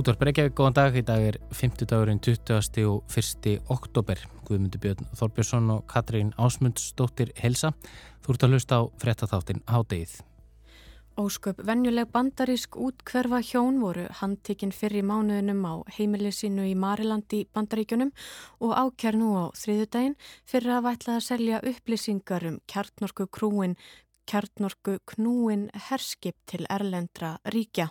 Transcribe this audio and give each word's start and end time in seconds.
Útvarp 0.00 0.22
Reykjavík, 0.24 0.54
góðan 0.56 0.74
dag. 0.78 0.94
Í 0.96 1.02
dag 1.04 1.20
er 1.20 1.36
50 1.52 1.88
dagurinn 1.90 2.20
20. 2.24 2.86
og 2.88 3.10
1. 3.12 3.58
oktober. 3.68 4.22
Guðmundur 4.48 4.80
Björn 4.80 5.08
Þorbjörnsson 5.18 5.66
og 5.74 5.82
Katrín 5.90 6.30
Ásmundsdóttir 6.40 7.34
Helsa. 7.36 7.74
Þú 8.24 8.32
ert 8.32 8.46
að 8.46 8.54
hlusta 8.54 8.78
á 8.80 8.82
frettatháttin 9.02 9.60
Hádegið. 9.68 10.14
Ósköp 11.20 11.60
venjuleg 11.68 12.08
bandarísk 12.14 12.80
útkverfa 12.80 13.42
hjón 13.44 13.82
voru 13.84 14.06
handtikinn 14.22 14.72
fyrir 14.72 15.04
mánuðinum 15.04 15.60
á 15.68 15.74
heimili 15.98 16.32
sínu 16.32 16.64
í 16.70 16.72
Marilandi 16.72 17.42
bandaríkjunum 17.52 18.14
og 18.64 18.72
ákjær 18.72 19.20
nú 19.20 19.34
á 19.36 19.44
þriðudaginn 19.52 20.16
fyrir 20.48 20.78
að 20.78 20.86
vætla 20.88 21.18
að 21.18 21.26
selja 21.28 21.60
upplýsingar 21.60 22.46
um 22.48 22.62
kjartnorku 22.64 23.28
krúin, 23.28 23.76
kjartnorku 24.24 25.02
knúin 25.12 25.68
herskip 25.90 26.40
til 26.48 26.64
erlendra 26.72 27.36
ríkja. 27.44 27.90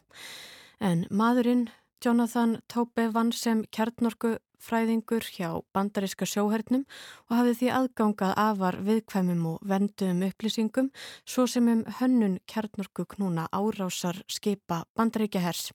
En 0.80 1.06
maðurinn 1.12 1.68
Jonathan 2.00 2.62
Tópe 2.68 3.10
vann 3.12 3.32
sem 3.36 3.66
kjartnorku 3.76 4.38
fræðingur 4.64 5.26
hjá 5.34 5.50
bandaríska 5.76 6.28
sjóhernum 6.30 6.86
og 7.30 7.36
hafði 7.38 7.56
því 7.60 7.70
aðgangað 7.78 8.34
afar 8.44 8.78
viðkvæmum 8.86 9.46
og 9.54 9.66
venduðum 9.72 10.24
upplýsingum 10.28 10.90
svo 11.24 11.46
sem 11.48 11.68
um 11.72 11.84
hönnun 12.00 12.38
kjarnorku 12.50 13.06
knúna 13.16 13.48
árásar 13.56 14.22
skipa 14.28 14.84
bandaríkja 15.00 15.42
hers. 15.44 15.70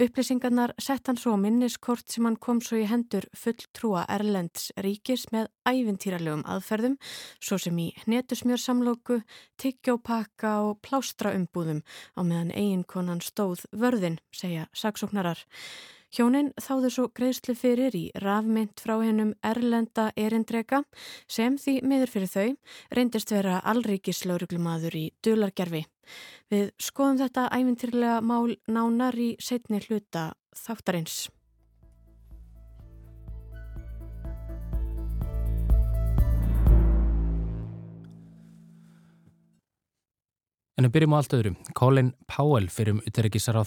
Upplýsingarnar 0.00 0.74
sett 0.78 1.06
hann 1.10 1.20
svo 1.20 1.36
minniskort 1.36 2.08
sem 2.08 2.26
hann 2.28 2.38
kom 2.40 2.60
svo 2.64 2.80
í 2.80 2.88
hendur 2.90 3.26
fulltrúa 3.36 4.04
Erlends 4.08 4.70
ríkis 4.76 5.28
með 5.34 5.50
ævintýralegum 5.68 6.44
aðferðum 6.48 6.98
svo 7.40 7.58
sem 7.60 7.78
í 7.78 7.88
hnetusmjörsamlóku, 8.04 9.22
tyggjópakka 9.60 10.54
og 10.68 10.78
plástraumbúðum 10.86 11.82
á 12.18 12.20
meðan 12.22 12.54
eiginkonan 12.54 13.22
stóð 13.24 13.66
vörðin, 13.72 14.20
segja 14.34 14.68
saksóknarar. 14.76 15.42
Hjónin 16.12 16.50
þáðu 16.60 16.88
svo 16.92 17.06
greiðslu 17.16 17.54
fyrir 17.56 17.94
í 17.96 18.02
rafmynd 18.20 18.82
frá 18.84 18.98
hennum 19.00 19.30
Erlenda 19.48 20.10
erindrega 20.20 20.82
sem 21.24 21.56
því 21.56 21.78
miður 21.88 22.12
fyrir 22.12 22.28
þau 22.28 22.50
reyndist 22.98 23.32
vera 23.32 23.62
allríkislauruglumadur 23.72 24.98
í 25.00 25.06
dulargerfi. 25.24 25.86
Við 26.52 26.68
skoðum 26.76 27.22
þetta 27.22 27.48
ævintýrlega 27.56 28.20
mál 28.28 28.58
nánar 28.68 29.16
í 29.16 29.30
setni 29.40 29.80
hluta 29.86 30.34
þáttarins. 30.52 31.30
En 40.82 40.88
við 40.88 40.96
byrjum 40.96 41.12
á 41.14 41.18
allt 41.20 41.34
öðru. 41.36 41.50
Colin 41.78 42.08
Powell 42.26 42.64
fyrir 42.66 42.96
um 42.96 43.02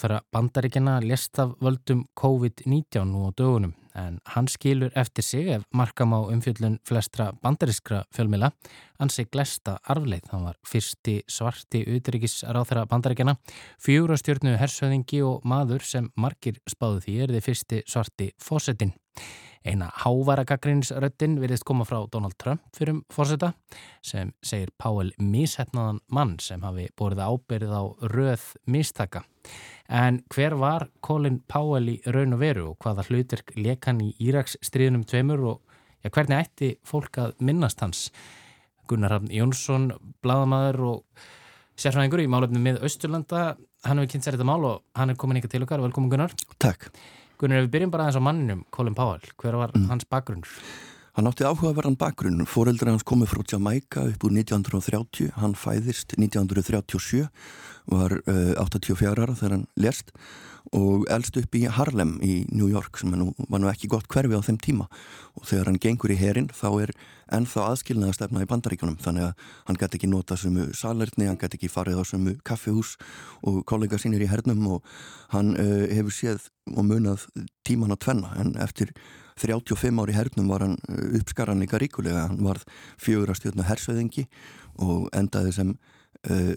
þeirra 0.01 0.17
bandaríkina 0.35 0.97
lest 0.99 1.39
af 1.39 1.53
völdum 1.63 2.01
COVID-19 2.19 3.07
nú 3.07 3.21
á 3.23 3.31
dögunum 3.31 3.71
en 3.95 4.19
hann 4.35 4.47
skilur 4.51 4.91
eftir 4.95 5.23
sig 5.23 5.49
ef 5.55 5.63
markam 5.73 6.13
á 6.13 6.19
umfjöldun 6.27 6.79
flestra 6.87 7.31
bandarískra 7.41 8.03
fjölmila 8.15 8.51
ansi 8.99 9.25
glesta 9.25 9.77
arfleith. 9.83 10.31
Hann 10.31 10.45
var 10.45 10.59
fyrsti 10.67 11.21
svarti 11.27 11.83
þeirra 11.85 12.85
bandaríkina, 12.91 13.37
fjúrastjórnu 13.79 14.57
hersöðingi 14.59 15.23
og 15.23 15.43
maður 15.43 15.83
sem 15.83 16.11
margir 16.15 16.59
spáðu 16.67 17.01
því 17.05 17.17
er 17.23 17.35
þið 17.35 17.49
fyrsti 17.49 17.81
svarti 17.87 18.31
fósettin. 18.41 18.93
Eina 19.65 19.87
hávara 20.03 20.43
gaggrínsröttin 20.45 21.39
virðist 21.41 21.65
koma 21.65 21.87
frá 21.89 22.03
Donald 22.13 22.35
Trump 22.37 22.61
fyrir 22.77 22.93
um 22.93 22.99
fórseta 23.09 23.55
sem 24.05 24.29
segir 24.45 24.69
Páel 24.77 25.09
míshetnaðan 25.17 26.03
mann 26.13 26.35
sem 26.39 26.61
hafi 26.61 26.85
borðið 26.93 27.23
ábyrðið 27.25 27.73
á 27.73 27.83
röð 28.13 28.45
místaka. 28.69 29.23
En 29.85 30.23
hver 30.33 30.55
var 30.57 30.87
Colin 31.05 31.41
Páel 31.45 31.91
í 31.91 31.95
raun 32.09 32.33
og 32.33 32.41
veru 32.41 32.65
og 32.71 32.79
hvaða 32.81 33.05
hlutirk 33.05 33.53
lekan 33.57 34.01
í 34.01 34.13
Íraks 34.23 34.57
stríðunum 34.65 35.05
tveimur 35.05 35.43
og 35.51 35.75
ja, 36.01 36.09
hvernig 36.09 36.39
ætti 36.39 36.71
fólk 36.85 37.19
að 37.21 37.35
minnast 37.45 37.83
hans? 37.85 38.07
Gunnar 38.89 39.15
Hafn 39.15 39.33
Jónsson, 39.33 39.91
bladamæður 40.25 40.81
og 40.89 41.27
sérfræðingur 41.81 42.23
í 42.23 42.29
málefnum 42.31 42.65
með 42.65 42.81
Östurlanda, 42.85 43.45
hann 43.85 44.01
hefur 44.01 44.13
kynnt 44.13 44.25
sér 44.25 44.37
þetta 44.37 44.47
mál 44.47 44.65
og 44.69 44.83
hann 44.97 45.13
er 45.13 45.19
komin 45.19 45.41
ykkar 45.41 45.53
til 45.53 45.65
okkar. 45.65 45.83
Velkomin 45.85 46.11
Gunnar. 46.13 46.35
Takk. 46.61 46.89
Gunnar, 47.41 47.61
ef 47.61 47.67
við 47.67 47.73
byrjum 47.73 47.93
bara 47.93 48.05
aðeins 48.05 48.21
á 48.21 48.27
manninum, 48.27 48.65
Colin 48.73 48.97
Powell, 48.97 49.33
hver 49.41 49.57
var 49.59 49.73
mm. 49.75 49.89
hans 49.91 50.05
bakgrunn? 50.09 50.45
Hann 51.15 51.29
átti 51.29 51.45
áhugaverðan 51.47 51.95
bakgrunn, 51.95 52.43
fóreldra 52.43 52.91
hans 52.91 53.05
komið 53.07 53.29
frá 53.31 53.43
Jamaica 53.53 54.01
upp 54.09 54.25
úr 54.27 54.33
1930, 54.35 55.29
hann 55.39 55.53
fæðist 55.55 56.11
1937, 56.19 57.29
var 57.87 58.17
uh, 58.27 58.51
84 58.59 59.13
ára 59.23 59.37
þegar 59.39 59.55
hann 59.55 59.63
lest 59.79 60.11
og 60.75 61.05
elst 61.13 61.39
upp 61.39 61.55
í 61.55 61.61
Harlem 61.71 62.17
í 62.19 62.41
New 62.51 62.67
York 62.67 62.99
sem 62.99 63.15
nú, 63.15 63.29
var 63.47 63.63
nú 63.63 63.71
ekki 63.71 63.87
gott 63.95 64.11
hverfi 64.11 64.35
á 64.35 64.43
þeim 64.43 64.59
tíma. 64.59 64.91
Og 65.39 65.47
þegar 65.47 65.71
hann 65.71 65.79
gengur 65.87 66.11
í 66.11 66.19
herin 66.19 66.51
þá 66.51 66.67
er 66.83 66.95
ennþá 67.39 67.69
aðskilnaða 67.69 68.19
stefna 68.19 68.43
í 68.43 68.51
bandaríkunum 68.51 68.99
þannig 68.99 69.29
að 69.29 69.49
hann 69.69 69.79
gæti 69.79 70.01
ekki 70.01 70.11
nota 70.11 70.35
sumu 70.35 70.67
salerni, 70.75 71.29
hann 71.31 71.39
gæti 71.39 71.61
ekki 71.61 71.71
farið 71.71 72.01
á 72.01 72.03
sumu 72.11 72.35
kaffihús 72.43 72.97
og 73.47 73.63
kollega 73.63 74.01
sínir 74.01 74.25
í 74.25 74.33
hernum 74.35 74.67
og 74.67 74.95
hann 75.31 75.55
uh, 75.55 75.85
hefur 75.95 76.19
séð 76.19 76.49
og 76.75 76.89
munað 76.91 77.29
tíman 77.63 77.95
á 77.95 77.97
tvenna. 78.03 78.35
En 78.41 78.57
eftir 78.59 78.91
35 79.39 80.01
ári 80.03 80.15
hernum 80.15 80.47
var 80.51 80.65
hann 80.65 80.77
uh, 80.89 81.19
uppskaran 81.19 81.59
líka 81.59 81.79
ríkulega, 81.81 82.27
hann 82.29 82.43
varð 82.45 82.65
fjögur 83.01 83.33
að 83.33 83.41
stjórna 83.41 83.67
hersöðingi 83.69 84.27
og 84.83 85.09
endaði 85.15 85.53
sem 85.55 85.73
uh, 85.75 86.53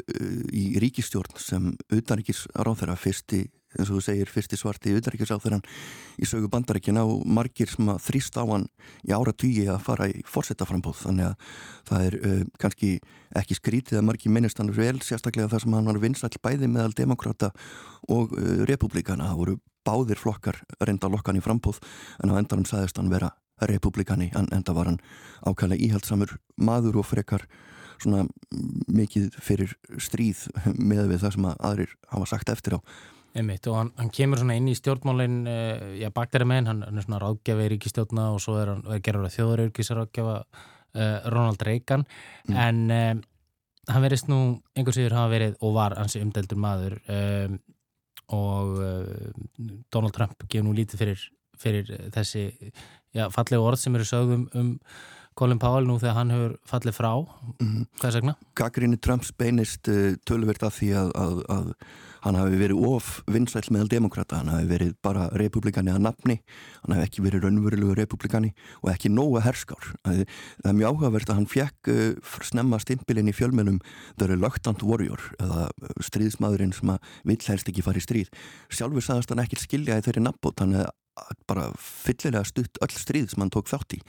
í 0.55 0.65
ríkistjórn 0.83 1.39
sem 1.43 1.73
utanríkis 1.95 2.47
ráþæra 2.55 2.97
fyrsti 2.99 3.47
eins 3.77 3.91
og 3.91 3.99
þú 3.99 4.03
segir, 4.05 4.31
fyrsti 4.33 4.59
svarti 4.59 4.95
utanríkisáþurann 4.97 5.65
í 6.19 6.29
sögu 6.29 6.49
bandaríkina 6.53 7.05
og 7.05 7.25
margir 7.29 7.69
sem 7.71 7.89
að 7.93 8.01
þrýst 8.07 8.39
á 8.41 8.45
hann 8.49 8.67
í 9.05 9.13
ára 9.13 9.35
tugi 9.37 9.67
að 9.69 9.83
fara 9.85 10.09
í 10.09 10.23
fórsetaframbóð 10.25 11.03
þannig 11.05 11.29
að 11.29 11.51
það 11.91 12.07
er 12.07 12.19
uh, 12.19 12.43
kannski 12.63 12.93
ekki 13.37 13.59
skrítið 13.59 14.01
að 14.01 14.07
margir 14.09 14.33
minnist 14.33 14.63
hann 14.63 14.73
vel 14.73 14.97
sérstaklega 15.05 15.51
þar 15.53 15.67
sem 15.67 15.77
hann 15.77 15.91
var 15.93 16.01
vinsall 16.03 16.33
bæði 16.43 16.71
meðal 16.73 16.97
demokrata 16.97 17.53
og 18.09 18.33
uh, 18.33 18.65
republikana 18.71 19.29
það 19.33 19.43
voru 19.43 19.59
báðir 19.89 20.21
flokkar 20.21 20.63
reynda 20.81 21.13
lokkan 21.13 21.37
í 21.37 21.45
frambóð 21.45 21.83
en 22.23 22.33
á 22.33 22.41
endanum 22.41 22.69
sagðist 22.69 23.01
hann 23.01 23.13
vera 23.13 23.35
republikani 23.69 24.31
en 24.39 24.49
enda 24.55 24.73
var 24.73 24.93
hann 24.93 25.01
ákvæmlega 25.45 25.85
íhaldsamur 25.89 26.39
maður 26.57 27.03
og 27.03 27.09
frekar 27.09 27.45
svona 27.99 28.25
mikið 28.95 29.33
fyrir 29.43 29.75
stríð 29.99 30.47
með 30.79 31.09
við 31.13 31.25
það 31.25 31.35
sem 31.35 31.47
að 31.51 31.63
aðrir 31.71 31.95
hafa 32.13 32.29
sagt 32.31 32.53
eftir 32.55 32.79
á 32.79 32.81
Einmitt, 33.37 33.67
og 33.69 33.77
hann, 33.77 33.91
hann 33.99 34.11
kemur 34.15 34.41
svona 34.41 34.57
inn 34.57 34.71
í 34.71 34.77
stjórnmálinn 34.77 35.39
uh, 35.45 35.89
já, 36.01 36.09
baktæri 36.15 36.47
með 36.49 36.71
hann, 36.71 36.85
hann 36.87 37.01
er 37.01 37.05
svona 37.05 37.21
ráðgjafi 37.23 37.67
í 37.67 37.73
ríkistjórna 37.75 38.29
og 38.35 38.41
svo 38.43 38.57
er 38.63 38.73
hann 38.73 38.85
er 38.95 39.03
gerður 39.05 39.29
að 39.29 39.35
þjóðarauðgísar 39.37 40.01
ráðgjafa 40.01 40.37
uh, 40.39 41.19
Ronald 41.35 41.65
Reagan 41.69 42.07
mm. 42.49 42.57
en 42.57 42.81
um, 42.97 43.25
hann 43.93 44.05
verist 44.05 44.31
nú 44.33 44.41
einhvers 44.77 45.01
yfir 45.01 45.17
hafa 45.17 45.33
verið 45.35 45.59
og 45.61 45.75
var 45.77 45.97
hansi 46.01 46.23
umdeldur 46.25 46.61
maður 46.61 46.97
um, 47.05 47.61
og 48.39 48.81
uh, 48.81 49.77
Donald 49.93 50.17
Trump 50.17 50.49
gefur 50.49 50.67
nú 50.67 50.75
lítið 50.77 51.05
fyrir, 51.05 51.29
fyrir 51.61 51.93
þessi 52.17 52.49
já, 53.17 53.29
fallegu 53.33 53.65
orð 53.65 53.85
sem 53.85 53.97
eru 53.97 54.09
sögum 54.09 54.49
um 54.57 54.75
Colin 55.39 55.61
Powell 55.63 55.87
nú 55.87 56.01
þegar 56.03 56.19
hann 56.19 56.35
hefur 56.35 56.59
fallið 56.67 56.97
frá 56.99 57.13
mm. 57.15 57.87
hvað 58.01 58.09
er 58.09 58.17
segna? 58.17 58.37
Gagrinni 58.59 58.99
Trumps 58.99 59.31
beinist 59.39 59.87
tölverkt 60.27 60.67
af 60.67 60.79
því 60.81 60.93
að, 60.99 61.13
að, 61.15 61.43
að 61.55 61.73
hann 62.25 62.39
hafi 62.39 62.59
verið 62.59 62.83
of 62.89 63.09
vinsæl 63.31 63.63
meðal 63.75 63.91
demokrata, 63.93 64.41
hann 64.41 64.51
hafi 64.53 64.69
verið 64.71 64.93
bara 65.05 65.29
republikani 65.39 65.93
að 65.93 66.05
nafni, 66.09 66.39
hann 66.83 66.97
hafi 66.97 67.07
ekki 67.07 67.25
verið 67.25 67.47
raunverulegu 67.47 67.97
republikani 67.99 68.53
og 68.83 68.93
ekki 68.93 69.13
nóga 69.13 69.45
herskár. 69.47 69.93
Það 70.07 70.25
er 70.25 70.79
mjög 70.79 70.93
áhugavert 70.93 71.33
að 71.33 71.41
hann 71.41 71.51
fekk 71.51 71.93
uh, 71.93 72.37
snemma 72.47 72.81
stimpilinn 72.83 73.31
í 73.31 73.37
fjölmennum 73.37 73.81
The 74.19 74.31
Reluctant 74.33 74.85
Warrior 74.87 75.23
eða 75.39 75.69
stríðsmaðurinn 76.11 76.75
sem 76.77 76.95
að 76.95 77.13
vill 77.31 77.41
helst 77.47 77.71
ekki 77.71 77.87
fara 77.87 78.01
í 78.01 78.07
stríð. 78.07 78.33
Sjálfur 78.73 79.05
sagðast 79.05 79.35
hann 79.35 79.45
ekki 79.45 79.61
skilja 79.63 80.01
í 80.01 80.07
þeirri 80.07 80.25
nafnbót, 80.27 80.65
hann 80.65 80.81
bara 81.49 81.69
fyllilega 81.81 82.45
stutt 82.47 82.81
öll 82.85 82.95
stríð 82.95 83.33
sem 83.33 83.43
hann 83.43 83.53
tók 83.53 83.69
þátt 83.71 83.97
í. 83.97 84.01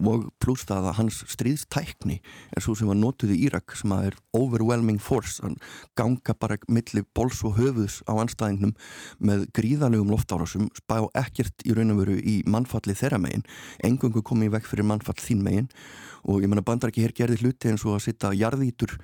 Og 0.00 0.28
pluss 0.42 0.66
það 0.68 0.88
að 0.90 0.98
hans 0.98 1.20
stríðstækni 1.34 2.18
er 2.56 2.64
svo 2.64 2.74
sem 2.78 2.88
var 2.90 2.98
notuð 2.98 3.34
í 3.36 3.40
Írak 3.46 3.76
sem 3.78 3.92
að 3.94 4.10
er 4.10 4.18
overwhelming 4.36 5.00
force. 5.02 5.42
Hann 5.44 5.58
ganga 5.98 6.36
bara 6.38 6.58
millir 6.68 7.06
bols 7.16 7.42
og 7.46 7.58
höfuðs 7.58 8.00
á 8.08 8.12
anstæðingnum 8.16 8.74
með 9.18 9.46
gríðalegum 9.56 10.12
loftárásum 10.14 10.70
spá 10.76 11.00
ekkert 11.20 11.66
í 11.66 11.76
raun 11.76 11.94
og 11.94 12.04
veru 12.04 12.18
í 12.20 12.40
mannfalli 12.50 12.96
þeirra 12.98 13.20
megin 13.22 13.46
engungu 13.84 14.22
komið 14.24 14.56
vekk 14.58 14.70
fyrir 14.72 14.88
mannfall 14.88 15.20
þín 15.20 15.44
megin. 15.44 15.68
Og 16.24 16.40
ég 16.40 16.48
menna 16.48 16.64
bandar 16.64 16.92
ekki 16.92 17.04
hér 17.04 17.16
gerði 17.16 17.42
hluti 17.42 17.70
eins 17.70 17.84
og 17.84 17.98
að 17.98 18.06
sitta 18.08 18.32
jarðítur 18.36 18.96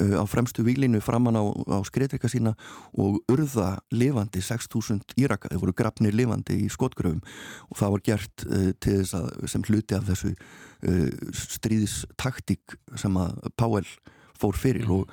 á 0.00 0.24
fremstu 0.26 0.64
výlinu 0.66 1.00
framann 1.04 1.38
á, 1.38 1.44
á 1.44 1.78
skreitrika 1.86 2.28
sína 2.30 2.54
og 2.98 3.20
urða 3.30 3.78
lifandi 3.94 4.42
6.000 4.42 5.14
íraka, 5.20 5.50
þeir 5.52 5.62
voru 5.62 5.76
grafnir 5.76 6.16
lifandi 6.16 6.64
í 6.64 6.70
skotgröfum 6.72 7.22
og 7.70 7.78
það 7.78 7.94
var 7.94 8.04
gert 8.10 8.46
uh, 8.48 8.72
til 8.80 8.98
þess 9.02 9.14
að 9.18 9.30
sem 9.54 9.68
hluti 9.68 9.98
af 9.98 10.08
þessu 10.10 10.34
uh, 10.34 11.30
stríðistaktík 11.44 12.78
sem 13.00 13.16
að 13.20 13.38
Páell 13.54 13.88
fór 14.34 14.56
fyrir. 14.58 14.88
Mm. 14.88 14.96
og, 14.98 15.12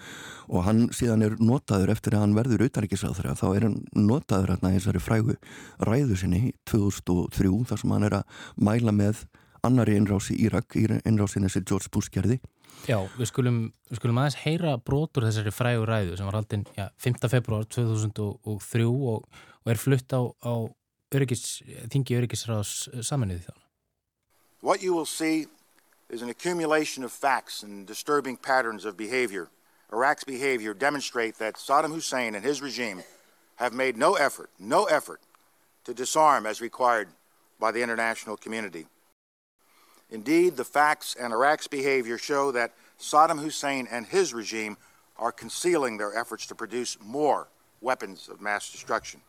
og 0.50 0.66
hann 0.66 0.88
síðan 0.95 1.25
er 1.25 1.36
notaður 1.39 1.94
eftir 1.94 2.18
að 2.18 2.25
hann 2.25 2.38
verður 2.38 2.66
auðaríkisáþra 2.66 3.36
þá 3.39 3.45
er 3.51 3.68
hann 3.68 3.77
notaður 3.94 4.56
í 4.57 4.74
þessari 4.80 5.04
frægu 5.04 5.38
ræðu 5.86 6.18
sinni 6.18 6.56
2003 6.69 7.54
þar 7.69 7.84
sem 7.84 7.94
hann 7.95 8.07
er 8.10 8.18
að 8.22 8.42
mæla 8.57 8.95
með 8.95 9.25
annari 9.62 9.95
innrás 10.00 10.31
í 10.34 10.39
Írak, 10.42 10.74
innrásinni 11.06 11.51
sem 11.54 11.66
George 11.68 11.92
Bush 11.94 12.10
gerði 12.13 12.39
Já, 12.90 12.98
við 13.18 13.30
skulum, 13.30 13.58
við 13.92 14.00
skulum 14.00 14.20
aðeins 14.22 14.40
heyra 14.42 14.76
brotur 14.82 15.28
þessari 15.28 15.54
frægu 15.54 15.86
ræðu 15.86 16.18
sem 16.18 16.28
var 16.28 16.40
haldinn 16.40 16.66
5. 16.76 17.20
februar 17.30 17.68
2003 17.70 18.88
og, 18.90 19.28
og 19.62 19.74
er 19.74 19.82
flutt 19.82 20.16
á, 20.18 20.22
á 20.42 20.54
öryggis, 21.14 21.62
þingi 21.92 22.18
öryggisráðs 22.18 22.90
saminuði 23.06 23.46
þá. 23.46 23.56
What 24.62 24.82
you 24.82 24.94
will 24.94 25.06
see 25.10 25.48
is 26.10 26.22
an 26.22 26.30
accumulation 26.30 27.04
of 27.04 27.12
facts 27.12 27.64
and 27.64 27.88
disturbing 27.88 28.38
patterns 28.38 28.86
of 28.86 28.98
behavior. 28.98 29.50
Iraq's 29.92 30.24
behavior 30.24 30.74
demonstrate 30.74 31.38
that 31.40 31.56
Saddam 31.56 31.94
Hussein 31.94 32.36
and 32.36 32.44
his 32.44 32.62
regime 32.62 33.04
have 33.58 33.74
made 33.74 33.98
no 33.98 34.16
effort, 34.16 34.50
no 34.60 34.86
effort 34.86 35.22
to 35.84 35.94
disarm 35.94 36.46
as 36.46 36.62
required 36.62 37.10
by 37.60 37.72
the 37.72 37.82
international 37.82 38.38
community. 38.38 38.86
Indeed, 40.12 40.58
the 40.58 40.63
facts 40.63 41.16
and 41.16 41.34
Iraq's 41.34 41.68
behavior 41.68 42.18
show 42.18 42.52
that 42.52 42.72
Saddam 43.00 43.40
Hussein 43.40 43.88
and 43.92 44.06
his 44.06 44.34
regime 44.34 44.75
are 45.18 45.31
concealing 45.31 45.98
their 45.98 46.13
efforts 46.22 46.46
to 46.48 46.56
produce 46.56 46.98
more 47.02 47.48
weapons 47.81 48.30
of 48.30 48.42
mass 48.42 48.72
destruction. 48.72 49.22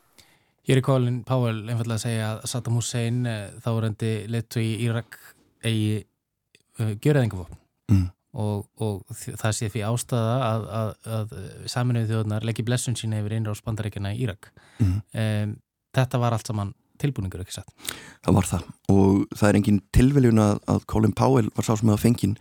Hér 0.66 0.76
er 0.78 0.82
Colin 0.86 1.22
Powell 1.26 1.64
einfallega 1.66 1.98
að 1.98 2.02
segja 2.04 2.26
að 2.32 2.42
Saddam 2.50 2.76
Hussein 2.78 3.22
eh, 3.26 3.54
þárendi 3.64 4.12
leittu 4.30 4.62
í 4.62 4.76
Írak 4.84 5.18
eigi 5.62 6.02
uh, 6.02 6.84
eh, 6.84 6.92
gjörðingavopn 7.02 7.58
mm. 7.90 8.04
og, 8.38 8.68
og 8.78 9.16
það 9.16 9.56
sé 9.58 9.70
því 9.72 9.82
ástæða 9.88 10.36
að, 10.46 10.68
að, 10.82 10.92
að 11.16 11.34
saminuðu 11.74 12.12
þjóðunar 12.12 12.46
leggji 12.46 12.66
blessun 12.68 12.98
sína 12.98 13.18
yfir 13.22 13.34
einra 13.38 13.54
á 13.54 13.58
spandaríkjana 13.58 14.14
í 14.14 14.22
Írak. 14.22 14.52
Mm. 14.78 14.94
Um, 15.24 15.56
þetta 15.98 16.22
var 16.22 16.38
allt 16.38 16.50
saman 16.50 16.74
tilbúningur, 17.02 17.42
ekki 17.44 17.58
satt? 17.58 17.94
Það 18.24 18.36
var 18.38 18.50
það. 18.50 18.68
Og 18.94 19.24
það 19.36 19.48
er 19.48 19.58
engin 19.60 19.80
tilveljun 19.94 20.42
að, 20.42 20.84
Colin 20.90 21.16
Powell 21.16 21.50
var 21.56 21.66
sá 21.66 21.74
sem 21.74 21.90
hefði 21.90 22.04
fengin 22.06 22.36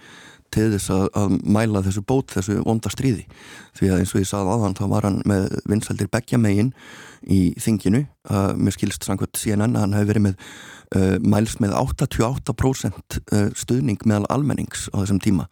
til 0.51 0.67
þess 0.73 0.91
að, 0.91 1.05
að 1.15 1.35
mæla 1.55 1.81
þessu 1.85 2.03
bót, 2.07 2.33
þessu 2.35 2.57
vonda 2.65 2.91
stríði. 2.91 3.23
Því 3.77 3.91
að 3.91 4.01
eins 4.01 4.13
og 4.15 4.21
ég 4.21 4.29
sagði 4.29 4.55
aðan 4.55 4.75
þá 4.77 4.83
var 4.91 5.07
hann 5.07 5.21
með 5.29 5.47
vinsaldir 5.71 6.11
begja 6.11 6.39
megin 6.41 6.73
í 7.21 7.41
þinginu, 7.61 8.03
uh, 8.29 8.51
mér 8.57 8.75
skilst 8.75 9.07
samkvæmt 9.07 9.39
CNN 9.39 9.75
að 9.75 9.85
hann 9.85 9.97
hefði 9.97 10.11
verið 10.11 10.25
með 10.27 10.35
uh, 10.95 11.15
mælst 11.23 11.61
með 11.63 11.75
88% 11.79 13.21
uh, 13.21 13.47
stuðning 13.57 14.01
meðal 14.05 14.27
almennings 14.33 14.89
á 14.91 15.01
þessum 15.01 15.21
tíma. 15.23 15.47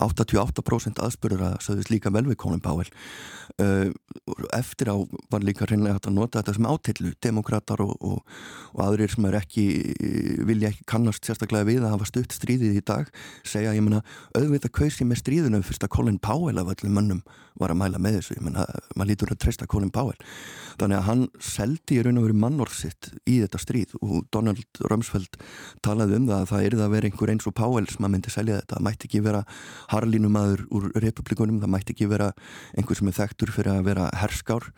88% 0.00 1.00
aðspurður 1.04 1.42
að 1.44 1.58
sögðist 1.66 1.90
líka 1.92 2.12
vel 2.12 2.24
við 2.24 2.38
Colin 2.40 2.62
Powell. 2.64 2.88
Uh, 3.60 3.90
eftir 4.56 4.88
á 4.88 4.96
var 5.32 5.44
líka 5.44 5.68
reynilega 5.68 5.98
hægt 5.98 6.08
að 6.08 6.16
nota 6.16 6.40
þetta 6.40 6.56
sem 6.56 6.68
átillu. 6.70 7.12
Demokrater 7.20 7.82
og, 7.84 7.92
og, 8.00 8.22
og 8.72 8.82
aðrir 8.86 9.12
sem 9.12 9.28
er 9.28 9.36
ekki 9.42 9.66
vilja 10.48 10.70
ekki 10.72 10.86
kannast 10.88 11.28
sérstaklega 11.28 11.68
við 11.68 11.84
að 11.84 11.94
hafa 11.96 12.08
stutt 12.08 12.36
stríðið 12.36 12.80
í 12.80 12.84
dag 12.86 13.10
segja 13.44 13.74
ég 13.76 13.84
menna 13.84 14.00
auðvitað 14.32 14.74
kausi 14.80 15.06
með 15.06 15.22
stríðunum 15.22 15.66
fyrst 15.66 15.84
að 15.84 15.94
Colin 15.98 16.20
Powell 16.22 16.58
af 16.62 16.72
öllum 16.72 16.96
mönnum 16.96 17.22
var 17.60 17.74
að 17.74 17.80
mæla 17.82 18.00
með 18.00 18.20
þessu. 18.20 18.38
Ég 18.38 18.46
menna 18.46 18.64
maður 18.96 19.10
lítur 19.12 19.34
að 19.34 19.42
treysta 19.44 19.68
Colin 19.68 19.92
Powell. 19.92 20.16
Þannig 20.80 20.96
að 20.96 21.08
hann 21.10 21.24
seldi 21.44 21.98
í 21.98 22.04
raun 22.06 22.09
og 22.18 22.26
veru 22.26 22.38
mannorsitt 22.42 23.10
í 23.28 23.38
þetta 23.42 23.60
stríð 23.62 23.94
og 24.00 24.24
Donald 24.34 24.82
Rumsfeld 24.90 25.38
talaði 25.84 26.18
um 26.18 26.26
það 26.30 26.40
að 26.40 26.50
það 26.50 26.66
erði 26.70 26.84
að 26.86 26.94
vera 26.96 27.10
einhver 27.10 27.34
eins 27.34 27.46
og 27.46 27.56
Powell 27.60 27.86
sem 27.90 28.08
að 28.08 28.14
myndi 28.16 28.34
selja 28.34 28.58
þetta, 28.58 28.78
það 28.78 28.86
mætti 28.88 29.10
ekki 29.10 29.22
vera 29.28 29.44
harlinumadur 29.92 30.66
úr 30.70 30.90
republikunum 31.06 31.60
það 31.62 31.74
mætti 31.76 31.94
ekki 31.96 32.10
vera 32.10 32.32
einhver 32.74 32.98
sem 32.98 33.12
er 33.12 33.18
þekktur 33.20 33.54
fyrir 33.54 33.76
að 33.76 33.86
vera 33.90 34.10
herskár 34.22 34.70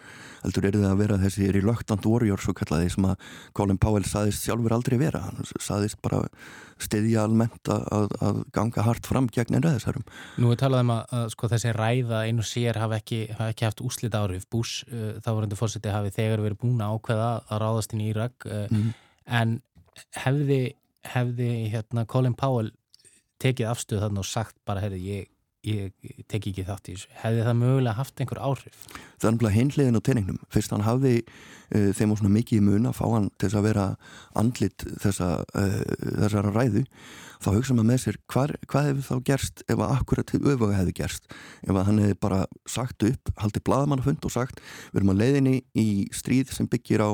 heldur 0.43 0.67
er 0.67 0.79
það 0.79 0.91
að 0.91 1.01
vera 1.03 1.21
þessi 1.23 1.49
reluctant 1.55 2.07
warrior 2.09 2.43
svo 2.43 2.55
kallaði 2.57 2.91
sem 2.93 3.07
að 3.07 3.31
Colin 3.57 3.81
Powell 3.81 4.05
saðist 4.09 4.47
sjálfur 4.47 4.75
aldrei 4.75 4.99
vera. 5.01 5.23
Hann 5.29 5.47
saðist 5.63 6.01
bara 6.03 6.25
stiðja 6.83 7.23
almennt 7.27 7.71
að, 7.71 8.15
að 8.25 8.41
ganga 8.55 8.83
hart 8.87 9.07
fram 9.07 9.29
gegn 9.31 9.59
einræðisharum. 9.59 10.05
Nú 10.43 10.51
er 10.51 10.59
talað 10.59 10.83
um 10.83 10.93
að, 10.97 11.29
sko, 11.35 11.51
þessi 11.53 11.75
ræða 11.77 12.25
einu 12.27 12.47
sér 12.47 12.81
hafi 12.83 12.99
ekki, 12.99 13.21
hafi 13.39 13.55
ekki 13.55 13.69
haft 13.69 13.83
úslit 13.87 14.17
árið 14.19 14.49
Bush 14.51 14.89
uh, 14.89 15.13
þá 15.23 15.31
vorundi 15.31 15.59
fórseti 15.59 15.93
hafi 15.95 16.11
þegar 16.17 16.43
verið 16.43 16.61
búin 16.65 16.83
að 16.83 16.97
ákveða 16.97 17.22
að 17.23 17.63
ráðast 17.63 17.95
inn 17.95 18.05
í 18.05 18.11
Írak 18.13 18.47
uh, 18.49 18.67
mm. 18.71 18.93
en 19.41 19.57
hefði, 20.19 20.63
hefði 21.07 21.51
hérna, 21.73 22.07
Colin 22.09 22.37
Powell 22.39 22.71
tekið 23.43 23.73
afstöð 23.73 24.05
þarna 24.05 24.23
og 24.23 24.29
sagt 24.29 24.59
bara, 24.69 24.83
heyrðu, 24.85 25.01
ég, 25.03 25.32
ég 25.63 25.93
teki 26.31 26.51
ekki 26.51 26.65
þátt 26.67 26.89
í 26.91 26.95
þessu. 26.97 27.11
Hefði 27.23 27.43
það 27.47 27.59
mögulega 27.61 27.99
haft 27.99 28.21
einhver 28.23 28.41
áhrif? 28.43 28.79
Það 28.91 29.27
er 29.29 29.35
náttúrulega 29.35 29.57
hinliðin 29.59 29.99
á 29.99 30.07
teiningnum. 30.09 30.41
Fyrst 30.51 30.75
hann 30.75 30.87
hafði 30.87 31.13
uh, 31.23 31.91
þeim 31.95 32.15
á 32.15 32.19
svona 32.19 32.33
mikið 32.37 32.59
í 32.59 32.65
mun 32.67 32.89
að 32.91 32.97
fá 32.99 33.05
hann 33.13 33.29
til 33.39 33.51
að 33.53 33.67
vera 33.69 33.85
andlit 34.39 34.87
þessa, 35.05 35.29
uh, 35.47 35.77
þessara 36.23 36.55
ræðu. 36.57 36.83
Þá 37.43 37.49
hugsa 37.57 37.75
maður 37.75 37.89
með 37.91 38.03
sér, 38.05 38.19
hvar, 38.31 38.55
hvað 38.71 38.89
hefur 38.89 39.07
þá 39.07 39.29
gerst 39.31 39.63
ef 39.67 39.79
að 39.79 39.95
akkurat 39.97 40.35
öfuga 40.39 40.77
hefði 40.79 40.97
gerst? 40.99 41.31
Ef 41.63 41.75
að 41.75 41.87
hann 41.89 42.03
hefði 42.03 42.19
bara 42.23 42.43
sagt 42.71 43.07
upp, 43.07 43.33
haldið 43.43 43.67
bladamannafund 43.67 44.27
og 44.27 44.35
sagt, 44.35 44.63
við 44.93 45.03
erum 45.03 45.15
á 45.15 45.21
leiðinni 45.23 45.57
í 45.79 45.89
stríð 46.15 46.55
sem 46.55 46.71
byggir 46.71 47.03
á 47.03 47.11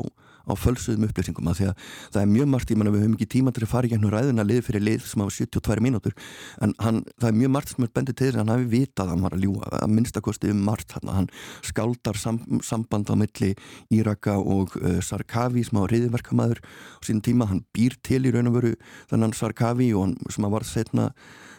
á 0.49 0.55
fölsuðum 0.59 1.07
upplýsingum 1.09 1.51
að 1.51 1.59
því 1.61 1.67
að 1.69 1.87
það 2.15 2.21
er 2.23 2.31
mjög 2.33 2.49
margt, 2.53 2.73
ég 2.73 2.81
menna 2.81 2.93
við 2.95 3.05
höfum 3.05 3.17
ekki 3.19 3.29
tíma 3.35 3.53
til 3.55 3.65
að 3.65 3.73
fara 3.73 3.89
í 3.89 3.93
gennum 3.93 4.13
ræðuna 4.13 4.47
lið 4.49 4.61
fyrir 4.67 4.85
lið 4.85 5.07
sem 5.07 5.23
hafa 5.23 5.35
72 5.37 5.85
mínútur 5.85 6.17
en 6.65 6.75
hann, 6.83 7.03
það 7.21 7.31
er 7.31 7.39
mjög 7.43 7.53
margt 7.57 7.73
sem 7.75 7.87
er 7.87 7.93
bendið 7.99 8.19
til 8.19 8.29
þess 8.29 8.39
að 8.39 8.43
hann 8.43 8.55
hafi 8.55 8.69
vitað 8.73 9.05
að 9.05 9.13
hann 9.15 9.27
var 9.27 9.37
að 9.37 9.45
ljúa, 9.47 9.73
að 9.79 9.95
minnstakosti 9.97 10.53
um 10.53 10.63
margt 10.69 10.95
hann, 10.97 11.13
hann 11.15 11.31
skáldar 11.67 12.21
sam, 12.21 12.41
samband 12.65 13.13
á 13.13 13.15
milli 13.19 13.53
Íraka 13.95 14.39
og 14.39 14.77
uh, 14.81 14.99
Sarkavi 15.05 15.67
sem 15.67 15.81
hafa 15.81 15.93
reyðverkamæður 15.95 16.63
á 16.65 17.01
sínum 17.07 17.25
tíma, 17.25 17.51
hann 17.51 17.65
býr 17.77 17.99
til 18.05 18.25
í 18.25 18.33
raun 18.35 18.51
og 18.51 18.59
veru 18.61 18.75
þannan 19.13 19.37
Sarkavi 19.37 19.93
og 19.95 20.09
hann 20.09 20.17
sem 20.33 20.47
hafa 20.47 20.59
varð 20.59 20.73
setna 20.73 21.11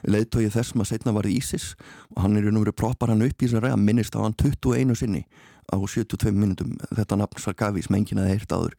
leiðtóið 0.07 0.53
þess 0.55 0.73
sem 0.73 0.83
að 0.83 0.89
setna 0.93 1.13
var 1.15 1.27
Ísis 1.27 1.73
og 2.15 2.23
hann 2.23 2.37
er 2.39 2.47
raun 2.47 2.59
og 2.59 2.67
veru 2.67 2.75
proppar 2.77 3.11
hann 3.11 3.25
upp 3.25 3.41
í 3.41 3.47
þessari 3.47 3.73
að 3.73 3.83
minnist 3.83 4.15
á 4.15 4.23
hann 4.23 4.37
21 4.39 4.95
sinni 4.99 5.25
á 5.69 5.77
72 5.77 6.35
minutum 6.35 6.75
þetta 6.89 7.19
nafn 7.19 7.41
Sargavi 7.43 7.83
sem 7.85 7.97
enginn 7.99 8.21
aðeins 8.21 8.43
eirt 8.43 8.55
áður. 8.55 8.75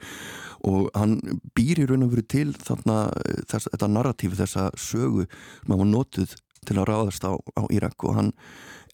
Og 0.68 0.90
hann 0.92 1.16
býr 1.56 1.80
í 1.80 1.88
raun 1.88 2.04
og 2.04 2.12
veru 2.12 2.26
til 2.28 2.50
þarna 2.59 2.99
þess, 3.49 3.70
þetta 3.73 3.88
narratíf 3.88 4.37
þessa 4.37 4.68
sögu 4.76 5.26
sem 5.26 5.73
hann 5.73 5.82
var 5.85 5.90
notuð 5.90 6.37
til 6.69 6.76
að 6.76 6.88
ráðast 6.90 7.25
á, 7.25 7.33
á 7.37 7.62
Írak 7.73 8.05
og 8.05 8.17
hann 8.19 8.31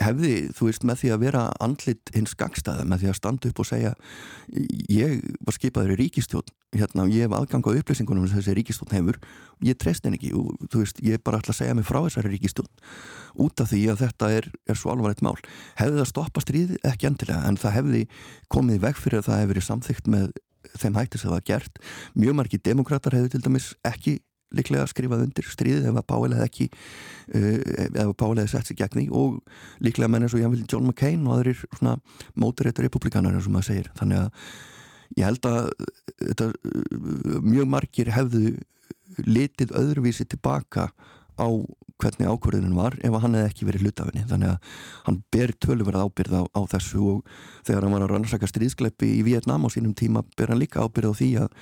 hefði, 0.00 0.34
þú 0.54 0.68
veist, 0.68 0.84
með 0.86 1.00
því 1.00 1.10
að 1.14 1.22
vera 1.24 1.42
andlit 1.62 2.12
hins 2.14 2.36
gangstæða, 2.38 2.84
með 2.86 3.02
því 3.02 3.10
að 3.10 3.18
standa 3.18 3.50
upp 3.50 3.62
og 3.62 3.68
segja 3.68 3.92
ég 4.92 5.24
var 5.46 5.56
skipaður 5.56 5.94
í 5.94 5.98
ríkistjón, 6.02 6.52
hérna, 6.76 7.06
ég 7.10 7.26
hef 7.26 7.36
aðgang 7.36 7.66
á 7.66 7.76
upplýsingunum 7.80 8.28
sem 8.28 8.38
þessi 8.38 8.56
ríkistjón 8.58 8.92
hefur 8.92 9.20
ég 9.64 9.78
treyst 9.80 10.04
henni 10.04 10.20
ekki 10.20 10.34
og 10.36 10.52
þú 10.68 10.82
veist, 10.84 11.00
ég 11.02 11.16
er 11.16 11.24
bara 11.24 11.40
alltaf 11.40 11.56
að 11.56 11.60
segja 11.62 11.76
mig 11.78 11.88
frá 11.88 12.02
þessari 12.04 12.34
ríkistjón 12.34 12.70
út 13.46 13.64
af 13.64 13.72
því 13.72 13.82
að 13.92 14.02
þetta 14.04 14.30
er, 14.36 14.50
er 14.68 14.78
svo 14.78 14.92
alvarlegt 14.92 15.24
mál. 15.24 15.36
Hefði 15.80 16.02
það 16.02 16.10
stoppast 16.12 16.48
stríð, 16.48 16.76
ekki 16.86 17.10
endilega 17.10 17.48
en 17.48 17.58
það 17.60 17.76
hefði 17.80 18.02
komið 18.52 18.82
veg 18.84 19.00
fyrir 19.00 19.22
að 19.22 19.28
það 19.30 19.40
hefði 19.40 19.52
verið 19.54 19.66
samþygt 19.66 20.12
með 20.12 20.30
þeim 20.76 20.96
hættis 20.98 21.24
að 21.24 21.28
það 21.28 21.36
var 21.36 21.46
gert. 21.50 21.82
Mjög 22.16 22.38
margi 22.40 22.62
demokrater 22.68 23.16
hefði 23.16 23.34
til 23.34 23.44
dæmis 23.46 23.72
ekki 23.86 24.18
líklega 24.54 24.86
skrifað 24.90 25.24
undir 25.26 25.48
stríðið 25.50 25.88
ef 25.90 25.98
að 26.00 26.06
Páil 26.12 26.36
hefði 26.36 26.46
ekki 26.46 26.68
uh, 26.70 27.48
ef 27.88 28.04
að 28.04 28.14
Páil 28.22 28.36
hefði 28.36 28.52
sett 28.52 28.70
sig 28.70 28.78
gegn 28.80 29.00
því. 29.00 29.06
Og 29.16 29.40
líklega 29.84 30.12
menn 30.12 30.26
eins 30.26 30.36
og 30.36 30.42
Janvill 30.42 30.64
John 30.64 30.86
McCain 30.86 31.26
og 31.26 31.38
aðrir 31.38 31.64
svona 31.66 31.96
móturéttur 32.38 32.86
republikanar 32.86 33.36
og 33.38 33.50
maður 33.50 33.70
segir. 33.72 33.90
Þannig 33.98 34.22
að 34.22 34.54
ég 35.16 35.28
held 35.28 35.50
að 35.50 35.70
þetta, 36.22 36.50
uh, 36.52 37.36
mjög 37.46 37.70
margir 37.74 38.12
hefðu 38.14 38.56
litið 39.26 39.72
öðruvísi 39.76 40.26
tilbaka 40.28 40.90
á 41.40 41.48
hvernig 42.02 42.28
ákvörðunum 42.28 42.76
var 42.76 42.96
ef 43.00 43.16
hann 43.22 43.36
hefði 43.36 43.50
ekki 43.50 43.66
verið 43.68 43.84
hlutafinni 43.86 44.24
þannig 44.28 44.52
að 44.52 44.70
hann 45.06 45.18
ber 45.32 45.52
tölverð 45.64 46.02
ábyrð 46.04 46.36
á, 46.36 46.42
á 46.52 46.60
þessu 46.74 47.02
og 47.12 47.36
þegar 47.66 47.86
hann 47.86 47.94
var 47.96 48.04
að 48.04 48.12
rannsaka 48.12 48.48
stríðskleipi 48.50 49.08
í 49.16 49.22
Vietnám 49.26 49.64
á 49.64 49.68
sínum 49.72 49.94
tíma 49.96 50.22
ber 50.36 50.52
hann 50.52 50.60
líka 50.60 50.84
ábyrð 50.84 51.12
á 51.12 51.18
því 51.20 51.30
að, 51.44 51.56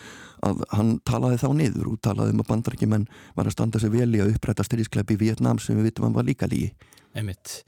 að 0.48 0.64
hann 0.74 0.92
talaði 1.06 1.40
þá 1.44 1.48
niður 1.60 1.92
og 1.92 2.00
talaði 2.02 2.34
um 2.34 2.42
að 2.42 2.50
bandarækjumenn 2.50 3.08
var 3.38 3.50
að 3.50 3.56
standa 3.56 3.82
sig 3.82 3.94
vel 3.94 4.10
í 4.10 4.22
að 4.24 4.34
uppræta 4.34 4.66
stríðskleipi 4.66 5.14
í 5.14 5.22
Vietnám 5.22 5.62
sem 5.62 5.78
við 5.78 5.90
vitum 5.90 6.08
hann 6.08 6.18
var 6.18 6.26
líka 6.26 6.50
lígi. 6.50 6.72
Einmitt. 7.14 7.60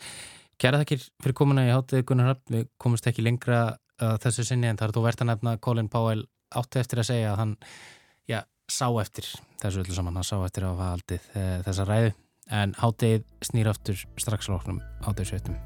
Kæra 0.58 0.82
þakkir 0.82 1.06
fyrir 1.22 1.36
komuna 1.36 1.66
í 1.68 1.72
hátið 1.74 2.06
Gunnar 2.08 2.32
Rapp, 2.32 2.46
við 2.50 2.66
komumst 2.80 3.06
ekki 3.06 3.22
lengra 3.22 3.76
uh, 3.76 4.16
þessu 4.22 4.46
sinni 4.48 4.70
en 4.70 4.78
það 4.80 4.88
er 4.88 4.96
þú 4.96 5.06
verðt 5.06 5.24
að 5.24 5.32
nefna 5.34 5.56
Colin 5.62 5.92
Powell 5.92 6.24
átti 6.56 6.80
eftir 6.80 7.02
að 7.02 7.10
segja 7.10 7.32
að 7.34 7.42
hann 7.42 7.56
já, 8.30 8.40
sá 8.70 8.88
eftir 9.02 9.28
þessu 9.60 9.84
öllu 9.84 9.98
saman, 9.98 10.16
hann 10.16 10.26
sá 10.26 10.38
eftir 10.40 10.64
að 10.64 10.74
hafa 10.74 10.94
haldið 10.94 11.28
uh, 11.34 11.58
þessa 11.66 11.86
ræðu 11.90 12.14
en 12.50 12.74
háttegið 12.78 13.24
snýr 13.42 13.70
aftur 13.70 13.98
strax 14.20 14.50
lóknum 14.50 14.80
háttegisveitum. 15.06 15.56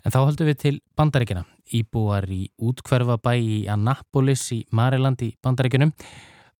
En 0.00 0.14
þá 0.14 0.20
höldum 0.24 0.48
við 0.48 0.60
til 0.62 0.76
bandaríkina. 0.96 1.44
Íbúar 1.76 2.24
í 2.32 2.48
útkverfabæ 2.56 3.34
í 3.36 3.56
Annapolis 3.70 4.46
í 4.56 4.62
Mariland 4.72 5.20
í 5.22 5.34
bandaríkunum 5.44 5.92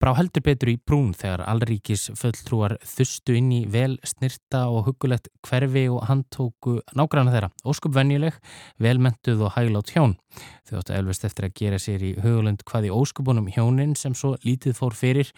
Brá 0.00 0.14
heldur 0.16 0.40
betur 0.40 0.70
í 0.72 0.78
brún 0.80 1.10
þegar 1.12 1.42
allríkis 1.44 2.06
fulltrúar 2.16 2.78
þustu 2.88 3.34
inn 3.36 3.50
í 3.52 3.58
vel 3.68 3.98
snirta 4.00 4.62
og 4.72 4.86
hugulegt 4.86 5.28
hverfi 5.44 5.82
og 5.92 6.06
handtóku 6.08 6.78
nágranna 6.96 7.34
þeirra. 7.34 7.50
Óskup 7.68 7.92
venjuleg, 7.98 8.38
velmentuð 8.80 9.44
og 9.44 9.52
hæglátt 9.58 9.92
hjón. 9.92 10.16
Þau 10.64 10.78
áttu 10.80 10.96
elvest 10.96 11.28
eftir 11.28 11.50
að 11.50 11.54
gera 11.60 11.82
sér 11.84 12.06
í 12.08 12.14
hugulend 12.16 12.64
hvað 12.64 12.88
í 12.88 12.94
óskupunum 12.96 13.52
hjónin 13.52 13.92
sem 13.92 14.16
svo 14.16 14.38
lítið 14.40 14.78
fór 14.80 14.96
fyrir 14.96 15.34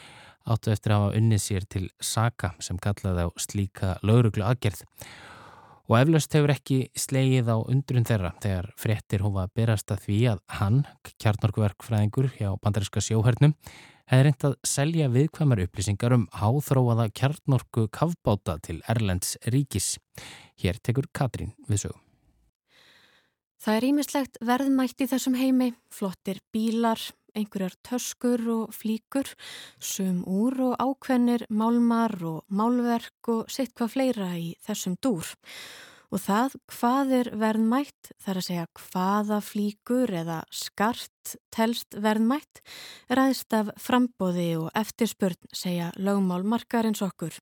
áttu 0.47 0.71
eftir 0.71 0.95
að 0.95 1.09
hafa 1.09 1.19
unnið 1.19 1.42
sér 1.42 1.66
til 1.66 1.85
Saka 1.99 2.54
sem 2.62 2.78
kallaði 2.78 3.26
á 3.26 3.28
slíka 3.42 3.97
lauruglu 4.07 4.47
aðgerð. 4.47 4.87
Og 5.90 5.99
eflaust 5.99 6.38
hefur 6.38 6.54
ekki 6.54 6.85
slegið 6.95 7.50
á 7.50 7.59
undrun 7.59 8.07
þeirra 8.07 8.37
þegar 8.38 8.71
fréttir 8.78 9.26
hófa 9.26 9.49
að 9.49 9.57
berast 9.59 9.90
að 9.90 10.04
því 10.07 10.19
að 10.37 10.45
hann, 10.61 10.85
kjarnorkuverkfræðingur 11.19 12.37
hjá 12.38 12.52
bandaríska 12.62 13.02
sjóhernum, 13.02 13.57
hefði 14.11 14.25
reynd 14.26 14.47
að 14.49 14.54
selja 14.66 15.09
viðkvæmar 15.12 15.62
upplýsingar 15.66 16.14
um 16.16 16.28
háþróaða 16.37 17.09
kjarnorku 17.18 17.88
kavbáta 17.94 18.59
til 18.62 18.80
Erlends 18.90 19.37
ríkis. 19.47 19.97
Hér 20.61 20.80
tekur 20.82 21.09
Katrín 21.14 21.54
við 21.68 21.87
sögum. 21.87 22.00
Það 23.62 23.76
er 23.76 23.85
ímislegt 23.87 24.38
verðmætt 24.42 25.04
í 25.04 25.06
þessum 25.06 25.37
heimi, 25.38 25.68
flottir 25.87 26.40
bílar, 26.50 26.99
einhverjar 27.38 27.76
töskur 27.87 28.42
og 28.50 28.73
flíkur, 28.75 29.28
sum 29.78 30.25
úr 30.26 30.59
og 30.66 30.75
ákveðnir 30.82 31.47
málmar 31.49 32.16
og 32.26 32.42
málverk 32.50 33.30
og 33.30 33.47
sitt 33.52 33.76
hvað 33.78 33.94
fleira 33.94 34.32
í 34.35 34.52
þessum 34.66 34.99
dúr 34.99 35.30
og 36.12 36.21
það 36.21 36.57
hvað 36.71 37.12
er 37.19 37.31
verðmætt, 37.40 38.11
þar 38.21 38.40
að 38.40 38.47
segja 38.49 38.66
hvaða 38.83 39.38
flíkur 39.45 40.12
eða 40.23 40.38
skart 40.52 41.35
telst 41.54 41.97
verðmætt, 42.02 42.61
ræðist 43.09 43.57
af 43.57 43.73
frambóði 43.81 44.49
og 44.61 44.69
eftirspurn, 44.76 45.40
segja 45.57 45.90
lögmálmarkar 45.97 46.88
eins 46.90 47.02
okkur. 47.04 47.35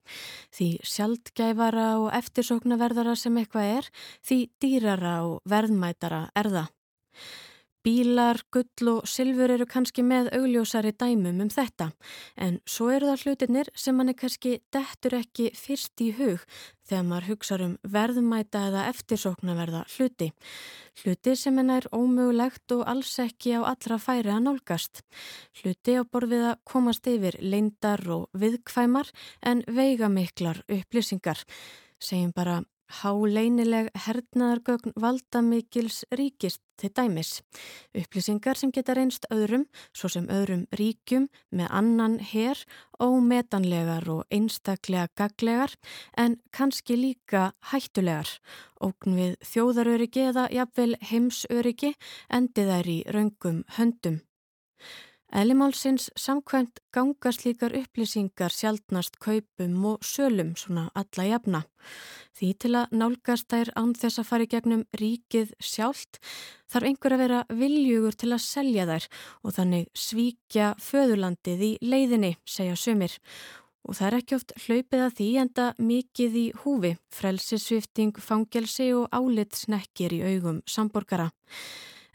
Því 0.55 0.71
sjaldgæfara 0.87 1.91
og 1.99 2.11
eftirsóknarverðara 2.21 3.17
sem 3.19 3.39
eitthvað 3.41 3.77
er, 3.81 3.93
því 4.23 4.41
dýrara 4.63 5.17
og 5.27 5.41
verðmætara 5.51 6.29
er 6.39 6.53
það. 6.55 6.75
Bílar, 7.81 8.43
gull 8.53 8.89
og 8.93 9.07
silfur 9.09 9.55
eru 9.55 9.65
kannski 9.65 10.03
með 10.05 10.27
augljósari 10.37 10.91
dæmum 11.01 11.39
um 11.41 11.49
þetta 11.49 11.87
en 12.37 12.59
svo 12.69 12.91
eru 12.93 13.09
það 13.09 13.23
hlutinir 13.25 13.71
sem 13.73 13.97
manni 13.97 14.13
kannski 14.13 14.59
dettur 14.75 15.17
ekki 15.17 15.47
fyrst 15.57 16.03
í 16.05 16.11
hug 16.19 16.45
þegar 16.91 17.07
maður 17.09 17.29
hugsa 17.31 17.57
um 17.65 17.73
verðmæta 17.95 18.67
eða 18.69 18.83
eftirsóknarverða 18.91 19.81
hluti. 19.95 20.29
Hluti 21.01 21.35
sem 21.41 21.57
henn 21.57 21.73
er 21.73 21.89
ómögulegt 21.97 22.75
og 22.77 22.83
alls 22.93 23.15
ekki 23.25 23.55
á 23.57 23.65
allra 23.65 23.97
færi 23.97 24.35
að 24.35 24.43
nálgast. 24.45 25.01
Hluti 25.63 25.95
á 25.97 26.05
borfið 26.05 26.51
að 26.51 26.61
komast 26.69 27.09
yfir 27.09 27.41
leindar 27.41 28.05
og 28.13 28.29
viðkvæmar 28.37 29.09
en 29.41 29.65
veigamiklar 29.65 30.61
upplýsingar. 30.69 31.41
Segjum 31.97 32.37
bara 32.37 32.61
Háleinileg 32.91 33.93
hernaðargögn 33.95 34.95
valdamikils 34.99 36.03
ríkist 36.11 36.63
til 36.81 36.91
dæmis. 36.97 37.41
Upplýsingar 37.95 38.59
sem 38.59 38.73
geta 38.75 38.97
reynst 38.97 39.29
öðrum, 39.31 39.67
svo 39.95 40.11
sem 40.11 40.27
öðrum 40.33 40.65
ríkjum 40.75 41.29
með 41.55 41.69
annan 41.81 42.17
her, 42.33 42.59
ómetanlegar 42.99 44.09
og 44.11 44.25
einstaklega 44.35 45.07
gaglegar 45.17 45.77
en 46.19 46.41
kannski 46.51 46.97
líka 46.99 47.53
hættulegar. 47.71 48.33
Ógn 48.81 49.19
við 49.21 49.37
þjóðaröryggi 49.53 50.27
eða 50.33 50.49
jafnvel 50.55 50.97
heimsöryggi 51.13 51.95
endi 52.33 52.67
þær 52.67 52.91
í 52.91 52.99
raungum 53.15 53.63
höndum. 53.77 54.21
Elimálsins 55.31 56.09
samkvæmt 56.19 56.81
ganga 56.91 57.31
slíkar 57.31 57.71
upplýsingar 57.79 58.51
sjaldnast 58.51 59.21
kaupum 59.23 59.85
og 59.87 60.03
sölum 60.03 60.57
svona 60.59 60.89
alla 60.99 61.27
jafna. 61.29 61.61
Því 62.35 62.49
til 62.59 62.73
að 62.81 62.97
nálgast 62.99 63.47
þær 63.53 63.71
án 63.79 63.93
þess 63.95 64.19
að 64.19 64.27
fara 64.27 64.47
í 64.49 64.51
gegnum 64.51 64.83
ríkið 64.99 65.53
sjálft 65.63 66.19
þarf 66.73 66.91
einhver 66.91 67.15
að 67.15 67.23
vera 67.23 67.45
viljugur 67.63 68.19
til 68.19 68.33
að 68.35 68.43
selja 68.43 68.89
þær 68.91 69.09
og 69.45 69.57
þannig 69.61 69.89
svíkja 69.95 70.75
föðurlandið 70.83 71.63
í 71.63 71.73
leiðinni, 71.87 72.35
segja 72.43 72.75
sömur. 72.75 73.15
Og 73.87 73.97
það 73.97 74.07
er 74.11 74.19
ekki 74.19 74.37
oft 74.37 74.59
hlaupið 74.67 75.07
að 75.07 75.17
því 75.21 75.31
enda 75.45 75.71
mikið 75.79 76.37
í 76.37 76.47
húfi, 76.65 76.97
frelsisvifting, 77.15 78.19
fangelsi 78.19 78.91
og 78.99 79.07
álit 79.15 79.55
snekkir 79.57 80.19
í 80.19 80.25
augum 80.35 80.61
samborgara. 80.67 81.31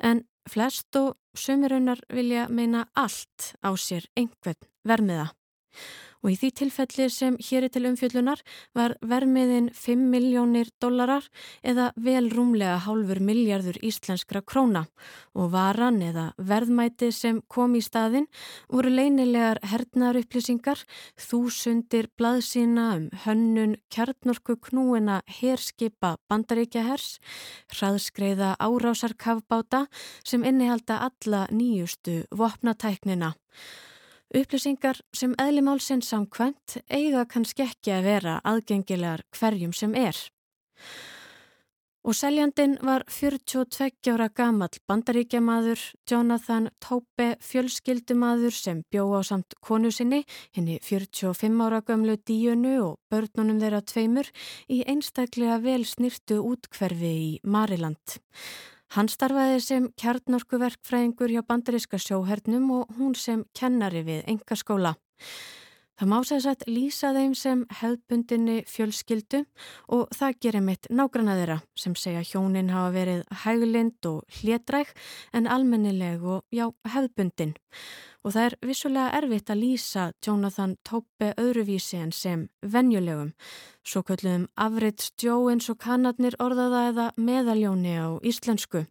En 0.03 0.25
Flest 0.49 0.95
og 0.99 1.15
sömurunnar 1.33 2.01
vilja 2.13 2.45
meina 2.49 2.85
allt 2.93 3.55
á 3.65 3.73
sér 3.75 4.05
einhvern 4.15 4.67
vermiða. 4.85 5.31
Og 6.25 6.31
í 6.33 6.37
því 6.41 6.47
tilfelli 6.57 7.05
sem 7.13 7.35
hér 7.37 7.67
er 7.67 7.69
til 7.69 7.83
umfjöllunar 7.85 8.39
var 8.73 8.95
vermiðin 9.05 9.67
5 9.77 10.07
miljónir 10.09 10.71
dollarar 10.81 11.27
eða 11.61 11.91
vel 12.01 12.31
rúmlega 12.33 12.79
hálfur 12.81 13.21
miljardur 13.21 13.77
íslenskra 13.85 14.41
króna 14.41 14.87
og 15.37 15.53
varan 15.53 16.01
eða 16.01 16.31
verðmæti 16.41 17.11
sem 17.13 17.43
kom 17.45 17.77
í 17.77 17.83
staðin 17.85 18.25
voru 18.73 18.89
leinilegar 18.89 19.61
hernaðar 19.69 20.23
upplýsingar, 20.23 20.81
þúsundir 21.13 22.09
blaðsína 22.17 22.89
um 22.97 23.07
hönnun 23.27 23.77
kjarnorku 23.93 24.57
knúina 24.65 25.21
herskipa 25.29 26.15
bandaríkja 26.25 26.87
hers, 26.89 27.19
hraðskreiða 27.69 28.55
árásarkafbáta 28.57 29.85
sem 30.25 30.41
innihalda 30.41 31.03
alla 31.05 31.45
nýjustu 31.53 32.23
vopnatæknina. 32.33 33.35
Upplýsingar 34.33 34.97
sem 35.13 35.35
eðlimálsinn 35.37 36.01
samkvæmt 36.01 36.79
eiga 36.89 37.25
kannski 37.29 37.67
ekki 37.67 37.93
að 37.93 38.07
vera 38.09 38.39
aðgengilegar 38.43 39.21
hverjum 39.37 39.75
sem 39.75 39.93
er. 39.95 40.17
Og 42.05 42.13
seljandin 42.13 42.75
var 42.85 43.01
42 43.09 44.11
ára 44.13 44.27
gamall 44.29 44.77
bandaríkjamaður 44.89 45.81
Jonathan 46.09 46.67
Taupe 46.77 47.31
fjölskyldumadur 47.41 48.53
sem 48.53 48.83
bjó 48.93 49.07
á 49.17 49.25
samt 49.25 49.57
konu 49.57 49.89
sinni, 49.89 50.21
henni 50.53 50.77
45 50.85 51.65
ára 51.65 51.81
gamlu 51.81 52.17
díunu 52.21 52.75
og 52.83 52.99
börnunum 53.09 53.57
þeirra 53.61 53.81
tveimur 53.81 54.29
í 54.69 54.83
einstaklega 54.85 55.57
vel 55.65 55.81
snirtu 55.85 56.43
útkverfi 56.45 57.13
í 57.25 57.33
Mariland. 57.41 58.21
Hann 58.93 59.09
starfaði 59.09 59.59
sem 59.63 59.89
kjarnorkuverkfræðingur 59.97 61.33
hjá 61.33 61.41
bandaríska 61.47 61.97
sjóhernum 61.99 62.69
og 62.77 62.97
hún 62.99 63.15
sem 63.17 63.43
kennari 63.57 64.05
við 64.05 64.25
engaskóla. 64.29 64.95
Það 65.95 66.09
má 66.11 66.17
sér 66.27 66.41
satt 66.43 66.63
lýsa 66.67 67.13
þeim 67.15 67.33
sem 67.39 67.61
hefðbundinni 67.79 68.57
fjölskyldu 68.67 69.45
og 69.95 70.09
það 70.11 70.39
gerir 70.43 70.65
mitt 70.65 70.89
nágranna 70.91 71.37
þeirra 71.39 71.55
sem 71.79 71.95
segja 71.95 72.23
hjónin 72.27 72.73
hafa 72.73 72.91
verið 72.97 73.21
hæglind 73.45 74.09
og 74.09 74.39
hlétræk 74.41 74.91
en 75.31 75.47
almennileg 75.47 76.25
og 76.27 76.43
já 76.51 76.67
hefðbundin 76.91 77.55
og 78.25 78.33
það 78.33 78.47
er 78.47 78.55
vissulega 78.65 79.19
erfitt 79.19 79.51
að 79.53 79.61
lýsa 79.61 80.07
Jonathan 80.25 80.73
Toppe 80.87 81.29
öðruvísi 81.37 81.99
en 82.01 82.11
sem 82.15 82.47
venjulegum, 82.65 83.31
svo 83.85 84.01
kallum 84.07 84.47
afriðt 84.57 85.05
stjó 85.11 85.37
eins 85.51 85.69
og 85.69 85.77
kannadnir 85.85 86.37
orðaða 86.41 86.81
eða 86.89 87.07
meðaljóni 87.21 87.95
á 88.01 88.07
íslensku. 88.25 88.87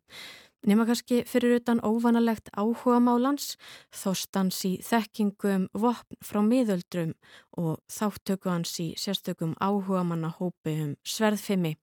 Nefna 0.65 0.87
kannski 0.89 1.19
fyrir 1.29 1.59
utan 1.59 1.83
óvanalegt 1.85 2.49
áhuga 2.57 2.97
málans, 3.03 3.59
þóstans 3.93 4.63
í 4.65 4.79
þekkingum 4.87 5.67
vopn 5.77 6.17
frá 6.25 6.41
miðöldrum 6.47 7.13
og 7.61 7.83
þáttöku 7.93 8.49
hans 8.49 8.73
í 8.81 8.95
sérstökum 8.97 9.53
áhuga 9.61 10.07
manna 10.09 10.33
hópi 10.39 10.79
um 10.87 10.97
sverðfimi. 11.05 11.75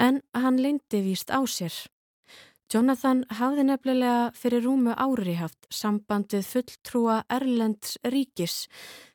En 0.00 0.22
hann 0.34 0.58
leindi 0.58 1.04
víst 1.04 1.30
á 1.30 1.38
sér. 1.46 1.76
Jonathan 2.70 3.24
hafði 3.34 3.64
nefnilega 3.66 4.26
fyrir 4.38 4.62
rúmu 4.62 4.92
ári 4.94 5.32
haft 5.34 5.66
sambandið 5.74 6.44
fulltrúa 6.46 7.16
Erlends 7.34 7.96
ríkis, 8.14 8.68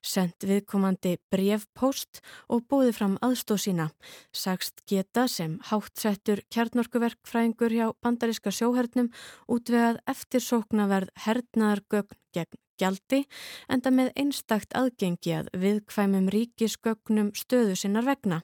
sendt 0.04 0.44
viðkomandi 0.44 1.14
brevpost 1.32 2.20
og 2.52 2.66
bóði 2.68 2.92
fram 2.98 3.16
aðstóð 3.24 3.62
sína. 3.64 3.88
Sagst 4.36 4.84
geta 4.92 5.30
sem 5.32 5.56
hátsettur 5.70 6.44
kjarnorkuverkfræðingur 6.52 7.78
hjá 7.78 7.88
bandaríska 8.04 8.52
sjóhernum 8.52 9.14
útvegað 9.48 10.04
eftirsóknaverð 10.12 11.16
hernaðargögn 11.24 12.20
gegn 12.36 12.65
gjaldi 12.82 13.22
enda 13.72 13.92
með 13.94 14.12
einstakt 14.20 14.76
aðgengi 14.78 15.34
að 15.38 15.52
viðkvæmum 15.62 16.30
ríkisgögnum 16.34 17.32
stöðu 17.38 17.78
sinnar 17.80 18.08
vegna. 18.08 18.42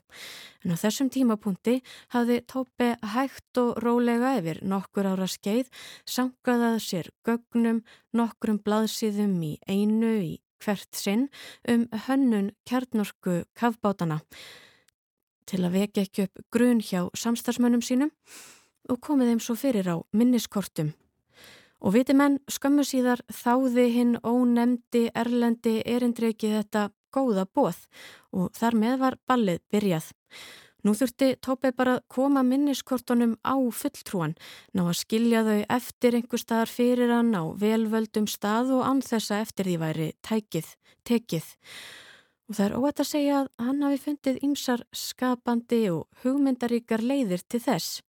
En 0.63 0.73
á 0.73 0.81
þessum 0.81 1.09
tímapunkti 1.13 1.79
hafði 2.13 2.41
Tópe 2.51 2.93
hægt 3.15 3.61
og 3.61 3.81
rólega 3.83 4.35
yfir 4.39 4.61
nokkur 4.63 5.09
ára 5.13 5.27
skeið 5.29 5.69
sangaðað 6.05 6.79
sér 6.85 7.11
gögnum 7.27 7.83
nokkrum 8.15 8.61
blaðsíðum 8.63 9.37
í 9.43 9.53
einu 9.67 10.15
í 10.21 10.33
hvert 10.61 10.95
sinn 10.95 11.27
um 11.69 11.87
hönnun 12.07 12.51
kjarnorku 12.69 13.41
kafbátana 13.57 14.21
til 15.49 15.63
að 15.65 15.77
vekja 15.79 16.05
ekki 16.05 16.27
upp 16.27 16.43
grun 16.53 16.81
hjá 16.85 17.07
samstagsmönnum 17.17 17.83
sínum 17.83 18.11
og 18.89 19.01
komið 19.03 19.33
þeim 19.33 19.43
svo 19.43 19.57
fyrir 19.59 19.89
á 19.91 19.97
minniskortum 20.15 20.93
Og 21.81 21.95
viti 21.95 22.13
menn, 22.13 22.39
skömmu 22.45 22.85
síðar 22.85 23.23
þáði 23.33 23.87
hinn 23.95 24.17
ónemdi 24.21 25.07
erlendi 25.17 25.79
erindreiki 25.85 26.51
þetta 26.53 26.89
góða 27.11 27.45
bóð 27.49 27.85
og 28.31 28.51
þar 28.55 28.77
með 28.77 28.99
var 29.01 29.17
ballið 29.27 29.63
byrjað. 29.73 30.11
Nú 30.81 30.95
þurfti 30.97 31.35
Tópi 31.45 31.69
bara 31.77 31.99
að 31.99 32.05
koma 32.09 32.41
minniskortunum 32.45 33.35
á 33.45 33.53
fulltrúan, 33.53 34.33
ná 34.73 34.81
að 34.87 34.97
skilja 35.03 35.43
þau 35.45 35.59
eftir 35.77 36.17
einhver 36.17 36.41
staðar 36.41 36.71
fyrir 36.73 37.13
hann 37.13 37.35
á 37.37 37.43
velvöldum 37.53 38.25
stað 38.25 38.73
og 38.79 38.85
anþessa 38.87 39.43
eftir 39.45 39.69
því 39.69 39.75
væri 39.83 40.07
tækið, 40.25 40.71
tekið. 41.05 41.51
Og 42.49 42.57
það 42.57 42.65
er 42.65 42.77
óætt 42.81 43.03
að 43.03 43.11
segja 43.11 43.35
að 43.43 43.51
hann 43.61 43.83
hafi 43.85 44.01
fundið 44.07 44.41
ymsar 44.47 44.85
skapandi 44.89 45.83
og 45.93 46.23
hugmyndaríkar 46.23 47.05
leiðir 47.05 47.45
til 47.45 47.61
þess. 47.61 48.01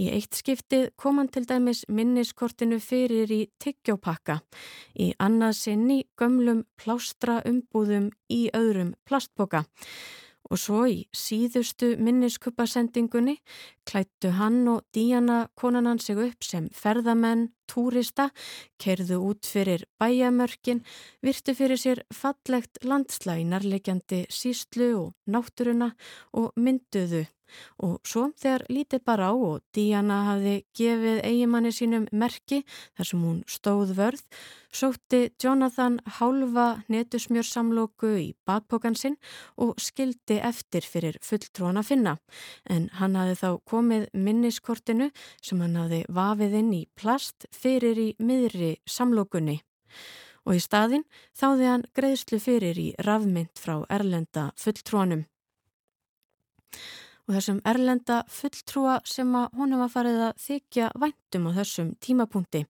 Í 0.00 0.10
eitt 0.12 0.36
skiptið 0.38 0.90
kom 1.00 1.20
hann 1.20 1.30
til 1.32 1.46
dæmis 1.48 1.84
minniskortinu 1.88 2.80
fyrir 2.82 3.32
í 3.32 3.42
tyggjópakka, 3.62 4.40
í 4.98 5.12
annað 5.22 5.56
sinni 5.62 6.02
gömlum 6.18 6.64
plástra 6.80 7.40
umbúðum 7.48 8.10
í 8.32 8.46
öðrum 8.56 8.94
plastboka. 9.08 9.66
Og 10.46 10.60
svo 10.62 10.84
í 10.86 10.98
síðustu 11.16 11.94
minniskuppasendingunni 11.98 13.36
klættu 13.88 14.30
hann 14.38 14.60
og 14.70 14.84
Díana 14.94 15.46
konan 15.58 15.88
hann 15.90 16.02
sig 16.02 16.18
upp 16.22 16.46
sem 16.46 16.68
ferðamenn, 16.70 17.48
túrista, 17.66 18.28
kerðu 18.78 19.18
út 19.30 19.48
fyrir 19.50 19.86
bæjamörkin, 19.98 20.84
virtu 21.22 21.54
fyrir 21.58 21.80
sér 21.82 22.04
fallegt 22.14 22.78
landslæg 22.86 23.42
nærlegjandi 23.50 24.26
síslu 24.30 24.92
og 25.00 25.14
náttúruna 25.26 25.94
og 26.38 26.52
mynduðu 26.54 27.26
Og 27.82 27.98
svo 28.06 28.30
þegar 28.38 28.64
lítið 28.72 29.02
bara 29.06 29.30
á 29.30 29.34
og 29.34 29.62
Díana 29.74 30.18
hafði 30.30 30.54
gefið 30.76 31.20
eigimanni 31.26 31.72
sínum 31.74 32.06
merki 32.12 32.62
þar 32.96 33.08
sem 33.10 33.22
hún 33.26 33.38
stóð 33.50 33.92
vörð, 33.98 34.22
sótti 34.72 35.20
Jonathan 35.42 35.98
hálfa 36.18 36.66
netusmjörsamlóku 36.92 38.12
í 38.20 38.26
bakpokan 38.48 38.96
sinn 38.98 39.16
og 39.56 39.76
skildi 39.80 40.40
eftir 40.44 40.84
fyrir 40.84 41.20
fulltrúan 41.24 41.80
að 41.80 41.90
finna. 41.92 42.16
En 42.64 42.90
hann 43.00 43.16
hafði 43.16 43.38
þá 43.42 43.48
komið 43.72 44.08
minniskortinu 44.12 45.10
sem 45.40 45.62
hann 45.64 45.78
hafði 45.80 46.02
vafið 46.08 46.58
inn 46.60 46.74
í 46.76 46.84
plast 46.98 47.48
fyrir 47.54 48.00
í 48.00 48.10
miðri 48.18 48.76
samlókunni. 48.88 49.60
Og 50.46 50.58
í 50.58 50.62
staðin 50.62 51.06
þáði 51.34 51.70
hann 51.72 51.88
greiðslu 51.96 52.38
fyrir 52.38 52.78
í 52.78 52.90
rafmynd 53.02 53.58
frá 53.58 53.80
erlenda 53.90 54.52
fulltrúanum 54.60 55.24
og 57.26 57.34
þessum 57.34 57.58
erlenda 57.66 58.20
fulltrúa 58.30 59.00
sem 59.08 59.32
að 59.34 59.58
honum 59.58 59.82
var 59.82 59.90
farið 59.90 60.20
að 60.28 60.42
þykja 60.44 60.90
væntum 61.02 61.48
á 61.48 61.50
þessum 61.58 61.88
tímapunkti 62.02 62.62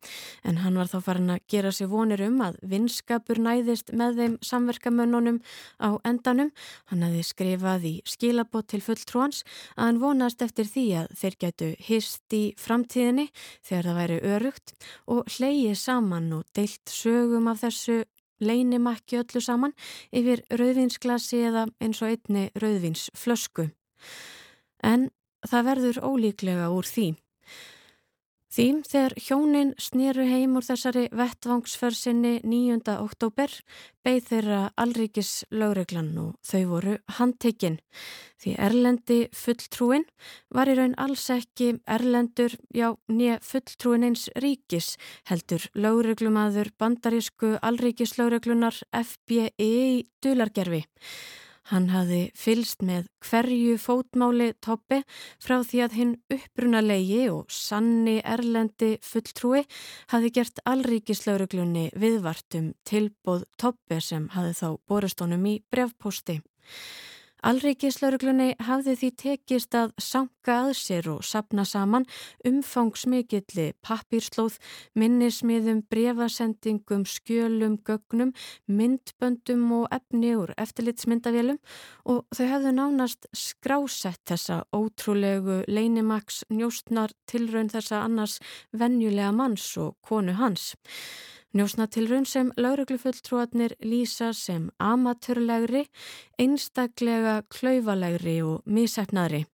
en 0.48 0.60
hann 0.62 0.78
var 0.80 0.88
þá 0.88 0.96
farin 1.04 1.34
að 1.34 1.42
gera 1.52 1.72
sér 1.76 1.90
vonir 1.92 2.22
um 2.24 2.40
að 2.44 2.56
vinskapur 2.64 3.40
næðist 3.44 3.92
með 3.92 4.20
þeim 4.20 4.38
samverkamönnunum 4.48 5.42
á 5.76 6.00
endanum. 6.08 6.52
Hann 6.88 7.04
hefði 7.04 7.22
skrifað 7.28 7.86
í 7.90 7.94
skilabót 8.08 8.70
til 8.72 8.82
fulltrúans 8.84 9.44
að 9.76 9.84
hann 9.84 10.02
vonast 10.02 10.42
eftir 10.44 10.68
því 10.72 10.86
að 11.02 11.14
þeir 11.20 11.38
getu 11.44 11.70
hist 11.88 12.36
í 12.36 12.44
framtíðinni 12.60 13.28
þegar 13.60 13.90
það 13.90 14.00
væri 14.00 14.20
örugt 14.34 14.76
og 15.06 15.32
hleyið 15.36 15.76
saman 15.80 16.32
og 16.40 16.46
deilt 16.56 16.92
sögum 16.92 17.50
af 17.52 17.60
þessu 17.66 18.04
leinimakki 18.40 19.20
öllu 19.20 19.40
saman 19.40 19.72
yfir 20.12 20.42
rauðvinsglasi 20.52 21.40
eða 21.48 21.66
eins 21.80 22.02
og 22.04 22.12
einni 22.12 22.48
rauðvinsflösku 22.60 23.70
en 24.86 25.10
það 25.46 25.70
verður 25.70 26.02
ólíklega 26.06 26.70
úr 26.74 26.86
því. 26.88 27.08
Því 28.56 28.64
þegar 28.88 29.12
hjónin 29.20 29.70
snýru 29.76 30.24
heim 30.24 30.54
úr 30.56 30.64
þessari 30.64 31.02
vettvangsfersinni 31.12 32.38
9. 32.40 32.78
oktober 33.02 33.52
beigð 34.06 34.30
þeirra 34.30 34.60
allríkis 34.80 35.32
lögreglan 35.52 36.08
og 36.22 36.30
þau 36.46 36.62
voru 36.70 36.94
handtekinn. 37.18 37.76
Því 38.40 38.54
erlendi 38.68 39.18
fulltrúin 39.36 40.06
var 40.48 40.72
í 40.72 40.76
raun 40.78 40.96
alls 40.96 41.26
ekki 41.34 41.74
erlendur, 41.84 42.54
já, 42.72 42.94
nýja 43.12 43.42
fulltrúin 43.44 44.08
eins 44.08 44.30
ríkis 44.40 44.94
heldur 45.28 45.66
lögreglumadur 45.76 46.72
bandarísku 46.80 47.58
allríkislögreglunar 47.60 48.78
FBI 48.94 49.50
í 49.60 50.06
dulargerfi. 50.24 50.86
Hann 51.66 51.88
hafði 51.90 52.20
fylst 52.38 52.82
með 52.86 53.08
hverju 53.26 53.74
fótmáli 53.82 54.52
toppi 54.62 55.00
frá 55.42 55.56
því 55.66 55.80
að 55.82 55.96
hinn 55.98 56.12
upprunalegi 56.30 57.24
og 57.32 57.50
sanni 57.50 58.20
erlendi 58.22 58.92
fulltrúi 59.02 59.64
hafði 60.12 60.30
gert 60.38 60.62
allríkislauruglunni 60.70 61.88
viðvartum 61.98 62.70
tilbóð 62.86 63.48
toppi 63.58 63.98
sem 63.98 64.30
hafði 64.36 64.54
þá 64.60 64.68
borustónum 64.86 65.50
í 65.50 65.56
brevposti. 65.72 66.38
Alrikiðslauruglunni 67.46 68.56
hafði 68.66 68.96
því 68.98 69.08
tekist 69.22 69.74
að 69.78 69.92
sanka 70.02 70.54
að 70.64 70.70
sér 70.80 71.06
og 71.12 71.20
sapna 71.22 71.62
saman 71.68 72.06
umfangsmikilli 72.48 73.68
pappírslóð, 73.86 74.56
minnismiðum, 74.98 75.84
brefasendingum, 75.86 77.04
skjölum, 77.06 77.76
gögnum, 77.86 78.32
myndböndum 78.66 79.62
og 79.78 79.86
efni 79.94 80.32
úr 80.40 80.56
eftirlitsmyndavélum 80.58 81.60
og 82.10 82.26
þau 82.34 82.50
hafðu 82.50 82.74
nánast 82.80 83.30
skrásett 83.30 84.24
þessa 84.26 84.64
ótrúlegu 84.74 85.62
leinimaks 85.70 86.42
njóstnar 86.50 87.14
tilraun 87.30 87.70
þessa 87.70 88.02
annars 88.08 88.40
vennjulega 88.74 89.30
manns 89.30 89.70
og 89.78 89.94
konu 90.02 90.34
hans. 90.40 90.72
Njósnatilrun 91.54 92.26
sem 92.26 92.50
lauruglufulltrúarnir 92.58 93.76
lýsa 93.84 94.32
sem 94.34 94.70
amatörlegri, 94.82 95.86
einstaklega 96.42 97.42
klauvalegri 97.52 98.40
og 98.42 98.66
mísefnaðri. 98.66 99.44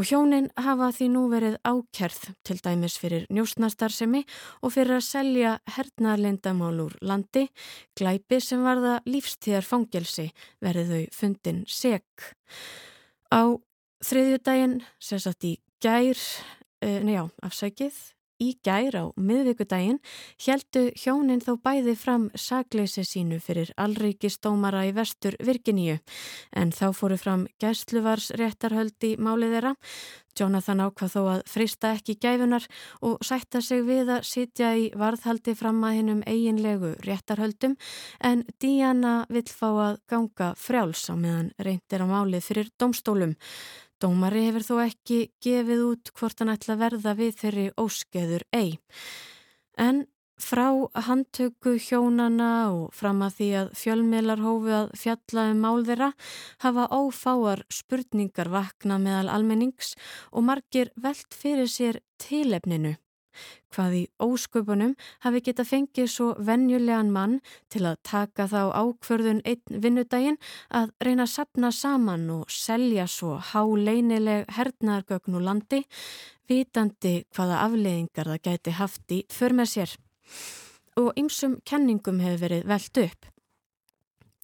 Og 0.00 0.06
hjónin 0.08 0.48
hafa 0.56 0.88
því 0.96 1.06
nú 1.12 1.22
verið 1.28 1.56
ákerð 1.66 2.20
til 2.46 2.56
dæmis 2.64 2.94
fyrir 2.96 3.26
njósnastarsemi 3.28 4.22
og 4.64 4.72
fyrir 4.72 4.96
að 4.96 5.04
selja 5.04 5.56
hernaðarlendamál 5.74 6.86
úr 6.86 6.94
landi, 7.04 7.48
glæpi 7.98 8.38
sem 8.40 8.62
varða 8.64 9.00
lífstíðar 9.04 9.66
fangelsi 9.66 10.30
verið 10.64 10.94
þau 10.94 11.02
fundin 11.18 11.64
seg. 11.68 12.04
Á 13.28 13.60
þriðjudaginn, 14.06 14.80
sérsagt 14.96 15.44
í 15.44 15.58
gær, 15.84 16.16
uh, 16.16 16.98
nejá, 17.04 17.26
afsækið, 17.44 18.00
í 18.40 18.54
gær 18.64 18.96
á 18.96 19.04
miðvíkudaginn 19.20 20.00
heldu 20.46 20.86
hjónin 20.98 21.42
þó 21.44 21.52
bæði 21.62 21.94
fram 21.98 22.28
sagleysi 22.34 23.04
sínu 23.06 23.40
fyrir 23.44 23.72
allríkistómara 23.80 24.86
í 24.88 24.94
vestur 24.96 25.36
Virginíu 25.44 25.98
en 26.56 26.72
þá 26.72 26.86
fóru 26.96 27.20
fram 27.20 27.46
gæsluvars 27.62 28.30
réttarhöld 28.40 28.96
í 29.06 29.16
málið 29.20 29.56
þeirra. 29.56 29.74
Jonathan 30.38 30.80
ákvað 30.86 31.12
þó 31.14 31.20
að 31.32 31.40
frista 31.50 31.90
ekki 31.96 32.14
gæfunar 32.22 32.66
og 33.06 33.18
sætta 33.26 33.60
sig 33.64 33.82
við 33.84 34.12
að 34.14 34.26
sitja 34.28 34.70
í 34.78 34.86
varðhaldi 34.96 35.56
fram 35.58 35.82
að 35.84 35.96
hinnum 35.98 36.22
eiginlegu 36.24 36.94
réttarhöldum 37.04 37.76
en 38.24 38.46
Diana 38.62 39.24
vill 39.28 39.48
fá 39.50 39.68
að 39.70 40.00
ganga 40.10 40.52
frjáls 40.56 41.08
á 41.10 41.14
meðan 41.18 41.52
reyndir 41.58 42.06
á 42.06 42.06
málið 42.08 42.46
fyrir 42.46 42.72
domstólum. 42.78 43.34
Dómari 44.00 44.46
hefur 44.46 44.64
þó 44.64 44.76
ekki 44.86 45.18
gefið 45.44 45.82
út 45.84 46.10
hvort 46.16 46.40
hann 46.40 46.52
ætla 46.54 46.78
verða 46.80 47.12
við 47.18 47.36
þeirri 47.42 47.66
óskeður 47.80 48.46
ei. 48.56 48.78
En 49.76 50.06
frá 50.40 50.70
handtöku 51.06 51.74
hjónana 51.76 52.50
og 52.72 52.94
fram 52.96 53.20
að 53.26 53.36
því 53.36 53.48
að 53.60 53.74
fjölmiðlar 53.82 54.42
hófi 54.44 54.72
að 54.78 54.94
fjalla 55.02 55.46
um 55.52 55.60
mál 55.66 55.84
þeirra 55.84 56.10
hafa 56.64 56.88
ófáar 56.96 57.64
spurningar 57.68 58.48
vakna 58.52 58.96
meðal 59.02 59.28
almennings 59.36 59.92
og 60.32 60.48
margir 60.48 60.94
veld 60.96 61.36
fyrir 61.36 61.68
sér 61.68 62.00
tilefninu 62.24 62.96
hvað 63.74 63.96
í 64.00 64.02
ósköpunum 64.22 64.94
hafi 65.24 65.42
geta 65.46 65.64
fengið 65.66 66.08
svo 66.10 66.28
vennjulegan 66.38 67.12
mann 67.14 67.38
til 67.72 67.84
að 67.88 68.00
taka 68.06 68.48
þá 68.50 68.60
ákverðun 68.82 69.42
einn 69.44 69.82
vinnudaginn 69.84 70.40
að 70.68 70.92
reyna 71.04 71.26
að 71.26 71.34
sapna 71.34 71.72
saman 71.74 72.28
og 72.34 72.52
selja 72.52 73.06
svo 73.10 73.38
háleinileg 73.52 74.50
hernaðargögn 74.56 75.38
úr 75.38 75.46
landi, 75.48 75.82
vitandi 76.50 77.20
hvaða 77.36 77.64
afleiðingar 77.66 78.32
það 78.34 78.44
gæti 78.48 78.78
haft 78.78 79.14
í 79.14 79.24
för 79.30 79.54
með 79.56 79.74
sér. 79.74 79.98
Og 80.98 81.12
ymsum 81.20 81.60
kenningum 81.64 82.18
hefur 82.20 82.46
verið 82.48 82.66
veld 82.68 83.04
upp. 83.06 83.29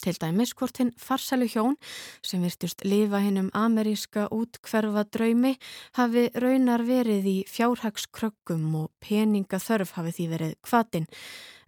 Til 0.03 0.19
dæmis 0.21 0.53
hvort 0.57 0.77
hinn 0.81 0.93
farsælu 1.01 1.49
hjón 1.49 1.77
sem 2.25 2.43
virtust 2.45 2.85
lifa 2.85 3.23
hinn 3.25 3.41
um 3.41 3.51
ameríska 3.57 4.29
útkverfa 4.35 5.07
draumi 5.09 5.55
hafi 5.97 6.29
raunar 6.37 6.85
verið 6.85 7.29
í 7.33 7.37
fjárhagskrökkum 7.49 8.75
og 8.83 8.91
peninga 9.01 9.61
þörf 9.63 9.97
hafi 9.97 10.13
því 10.19 10.29
verið 10.35 10.57
kvatin. 10.69 11.09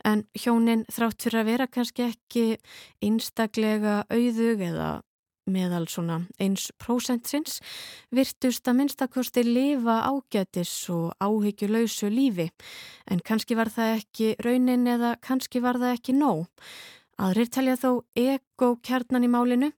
En 0.04 0.26
hjónin 0.36 0.84
þrátt 0.92 1.24
fyrir 1.24 1.40
að 1.40 1.50
vera 1.52 1.66
kannski 1.66 2.04
ekki 2.10 2.46
einstaklega 3.02 4.02
auðug 4.12 4.62
eða 4.68 4.90
meðal 5.48 5.86
svona 5.88 6.20
1% 6.42 7.30
sinns 7.30 7.58
virtust 8.14 8.68
að 8.68 8.78
minnstakosti 8.82 9.44
lifa 9.46 10.02
ágætis 10.08 10.72
og 10.92 11.16
áhyggjulausu 11.24 12.10
lífi 12.12 12.50
en 13.10 13.24
kannski 13.24 13.56
var 13.58 13.72
það 13.72 13.96
ekki 13.96 14.30
raunin 14.44 14.86
eða 14.86 15.16
kannski 15.24 15.64
var 15.64 15.80
það 15.80 15.96
ekki 15.96 16.16
nóg. 16.18 16.46
Aðrir 17.18 17.50
telja 17.50 17.74
þó 17.80 17.90
ego 18.14 18.76
kjarnan 18.86 19.26
í 19.26 19.30
málinu 19.32 19.72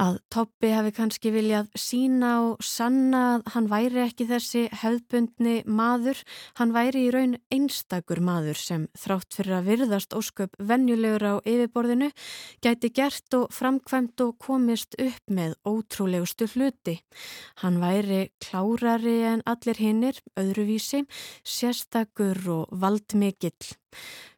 að 0.00 0.18
Toppi 0.32 0.70
hefði 0.72 0.92
kannski 0.96 1.30
viljað 1.32 1.68
sína 1.80 2.30
og 2.44 2.64
sanna 2.64 3.22
að 3.36 3.46
hann 3.54 3.68
væri 3.70 4.02
ekki 4.04 4.26
þessi 4.28 4.62
höfbundni 4.82 5.56
maður, 5.64 6.20
hann 6.60 6.74
væri 6.76 7.06
í 7.06 7.12
raun 7.14 7.36
einstakur 7.52 8.20
maður 8.24 8.60
sem 8.60 8.86
þrátt 8.98 9.38
fyrir 9.38 9.56
að 9.58 9.70
virðast 9.70 10.16
ósköp 10.16 10.56
vennjulegur 10.60 11.24
á 11.24 11.34
yfirborðinu, 11.48 12.10
gæti 12.64 12.92
gert 12.96 13.38
og 13.38 13.48
framkvæmt 13.56 14.24
og 14.26 14.36
komist 14.42 14.98
upp 15.00 15.32
með 15.32 15.56
ótrúlegustu 15.64 16.48
hluti. 16.54 16.98
Hann 17.64 17.80
væri 17.80 18.26
klárari 18.44 19.18
en 19.32 19.44
allir 19.48 19.80
hinnir, 19.80 20.20
öðruvísi, 20.36 21.06
sérstakur 21.40 22.40
og 22.52 22.80
valdmikill. 22.84 23.76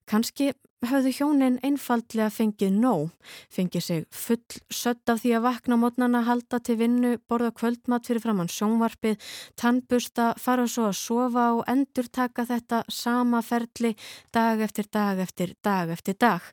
Kanski 0.08 0.52
höfðu 0.86 1.10
hjónin 1.16 1.56
einfaldlega 1.66 2.30
fengið 2.30 2.76
nóg, 2.78 3.08
fengið 3.50 3.82
sig 3.82 4.04
full 4.14 4.58
sött 4.70 5.10
af 5.10 5.22
því 5.22 5.32
að 5.38 5.46
vakna 5.48 5.78
mótnana 5.80 6.20
halda 6.28 6.60
til 6.62 6.76
vinnu, 6.78 7.16
borða 7.26 7.50
kvöldmatt 7.56 8.06
fyrir 8.06 8.22
framann 8.22 8.50
sjónvarpið, 8.52 9.18
tannbusta, 9.58 10.34
fara 10.38 10.68
svo 10.70 10.86
að 10.90 11.00
sofa 11.00 11.48
og 11.56 11.64
endur 11.70 12.06
taka 12.06 12.46
þetta 12.46 12.84
sama 12.92 13.42
ferli 13.42 13.94
dag 14.34 14.62
eftir 14.62 14.86
dag 14.92 15.18
eftir 15.24 15.56
dag 15.66 15.90
eftir 15.90 16.14
dag, 16.14 16.46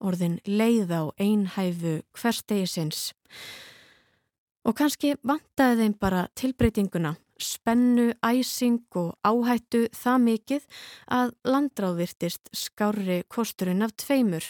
orðin 0.00 0.38
leið 0.44 0.92
á 0.92 1.02
einhæfu 1.16 2.00
hverstegisins. 2.20 3.10
Og 4.68 4.76
kannski 4.76 5.14
vantaði 5.24 5.86
þeim 5.86 5.96
bara 5.96 6.28
tilbreytinguna 6.36 7.16
spennu, 7.42 8.12
æsing 8.22 8.84
og 9.00 9.16
áhættu 9.26 9.86
það 9.96 10.24
mikið 10.26 10.66
að 11.18 11.34
landráðvirtist 11.44 12.52
skárri 12.52 13.22
kosturinn 13.28 13.84
af 13.86 13.96
tveimur. 13.96 14.44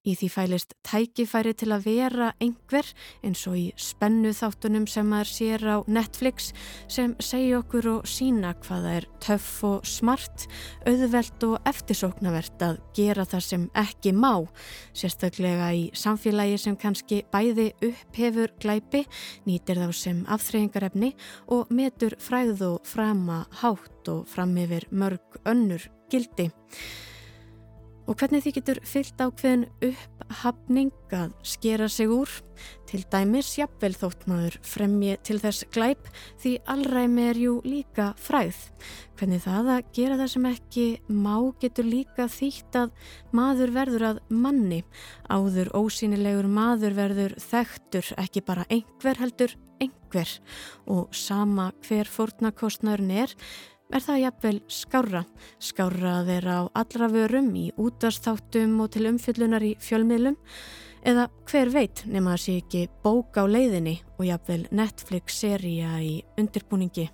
Í 0.00 0.14
því 0.16 0.28
fælist 0.32 0.70
tækifæri 0.88 1.50
til 1.60 1.74
að 1.74 1.82
vera 1.84 2.30
einhver 2.40 2.86
eins 3.20 3.42
og 3.50 3.58
í 3.60 3.66
spennu 3.76 4.30
þáttunum 4.32 4.86
sem 4.88 5.04
maður 5.04 5.28
sér 5.28 5.64
á 5.68 5.76
Netflix 5.92 6.54
sem 6.88 7.12
segja 7.20 7.58
okkur 7.58 7.88
og 7.90 8.08
sína 8.08 8.54
hvaða 8.64 8.94
er 8.96 9.06
töff 9.20 9.58
og 9.68 9.84
smart, 9.84 10.46
auðvelt 10.88 11.44
og 11.50 11.68
eftirsóknavert 11.68 12.64
að 12.64 12.80
gera 12.96 13.26
það 13.28 13.44
sem 13.44 13.68
ekki 13.82 14.14
má, 14.16 14.32
sérstaklega 14.96 15.68
í 15.76 15.84
samfélagi 15.92 16.56
sem 16.64 16.80
kannski 16.80 17.20
bæði 17.28 17.68
upphefur 17.90 18.56
glæpi, 18.64 19.04
nýtir 19.44 19.82
þá 19.84 19.92
sem 20.00 20.24
afþreyingarefni 20.32 21.12
og 21.52 21.68
metur 21.76 22.16
fræð 22.24 22.64
og 22.70 22.88
frama 22.88 23.42
hátt 23.60 24.08
og 24.08 24.24
fram 24.32 24.56
yfir 24.64 24.88
mörg 24.88 25.42
önnur 25.44 25.90
gildi 26.08 26.48
og 28.10 28.18
hvernig 28.18 28.42
því 28.42 28.52
getur 28.56 28.78
fyllt 28.90 29.20
ákveðin 29.22 29.68
upphafning 29.86 30.90
að 31.14 31.34
skera 31.46 31.86
sig 31.90 32.10
úr, 32.10 32.30
til 32.90 33.04
dæmis 33.12 33.52
jafnvel 33.54 33.92
þótt 33.94 34.26
maður 34.26 34.56
fremji 34.66 35.14
til 35.26 35.38
þess 35.38 35.68
glæp 35.70 36.10
því 36.42 36.56
allræmi 36.74 37.28
er 37.30 37.38
jú 37.38 37.54
líka 37.62 38.10
fræð. 38.18 38.58
Hvernig 39.14 39.44
það 39.46 39.72
að 39.76 39.94
gera 39.94 40.18
það 40.18 40.32
sem 40.34 40.50
ekki 40.50 40.86
má 41.06 41.36
getur 41.62 41.86
líka 41.86 42.26
þýtt 42.26 42.80
að 42.82 42.92
maður 43.36 43.74
verður 43.78 44.06
að 44.10 44.22
manni, 44.28 44.82
áður 45.30 45.70
ósýnilegur 45.78 46.50
maður 46.50 46.98
verður 46.98 47.38
þekktur 47.46 48.14
ekki 48.18 48.42
bara 48.42 48.66
einhver 48.68 49.22
heldur 49.22 49.54
einhver. 49.80 50.34
Og 50.90 51.14
sama 51.14 51.70
hver 51.86 52.10
fórnakostnarinn 52.10 53.14
er 53.22 53.38
er 53.90 54.04
það 54.04 54.22
jafnvel 54.24 54.58
skára. 54.70 55.24
Skára 55.58 56.16
að 56.20 56.30
vera 56.30 56.56
á 56.60 56.62
allra 56.82 57.10
vörum 57.10 57.50
í 57.58 57.68
útastáttum 57.80 58.78
og 58.84 58.92
til 58.94 59.08
umfyllunar 59.10 59.64
í 59.66 59.74
fjölmiðlum 59.82 60.38
eða 61.10 61.28
hver 61.48 61.70
veit 61.72 62.04
nema 62.06 62.34
að 62.34 62.42
sé 62.44 62.58
ekki 62.60 62.88
bók 63.04 63.38
á 63.40 63.44
leiðinni 63.48 64.00
og 64.18 64.26
jafnvel 64.28 64.66
Netflix-seria 64.70 65.96
í 66.04 66.20
undirbúningi. 66.38 67.08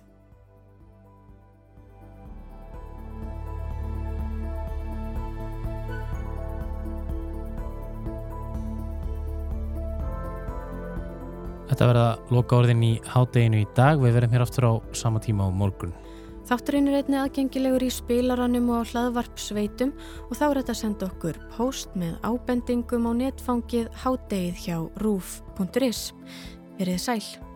Þetta 11.67 11.87
verða 11.91 12.11
loka 12.33 12.57
orðin 12.57 12.79
í 12.81 12.93
hádeginu 13.05 13.59
í 13.61 13.65
dag. 13.77 13.99
Við 14.01 14.15
verðum 14.15 14.33
hér 14.33 14.45
aftur 14.45 14.65
á 14.65 14.73
sama 14.97 15.19
tíma 15.21 15.45
á 15.45 15.51
morgun. 15.51 15.91
Þátturinn 16.47 16.85
er 16.87 17.01
einni 17.01 17.17
aðgengilegur 17.19 17.83
í 17.83 17.89
spilaranum 17.91 18.69
og 18.71 18.85
hlaðvarpsveitum 18.93 19.89
og 20.29 20.31
þá 20.31 20.45
er 20.45 20.59
þetta 20.61 20.75
að 20.75 20.79
senda 20.79 21.09
okkur 21.09 21.39
post 21.57 21.97
með 21.99 22.13
ábendingum 22.23 23.09
á 23.09 23.11
netfangið 23.19 23.89
hádegið 24.05 24.63
hjá 24.63 24.77
rúf.is. 25.03 26.05
Verið 26.79 27.03
sæl. 27.03 27.46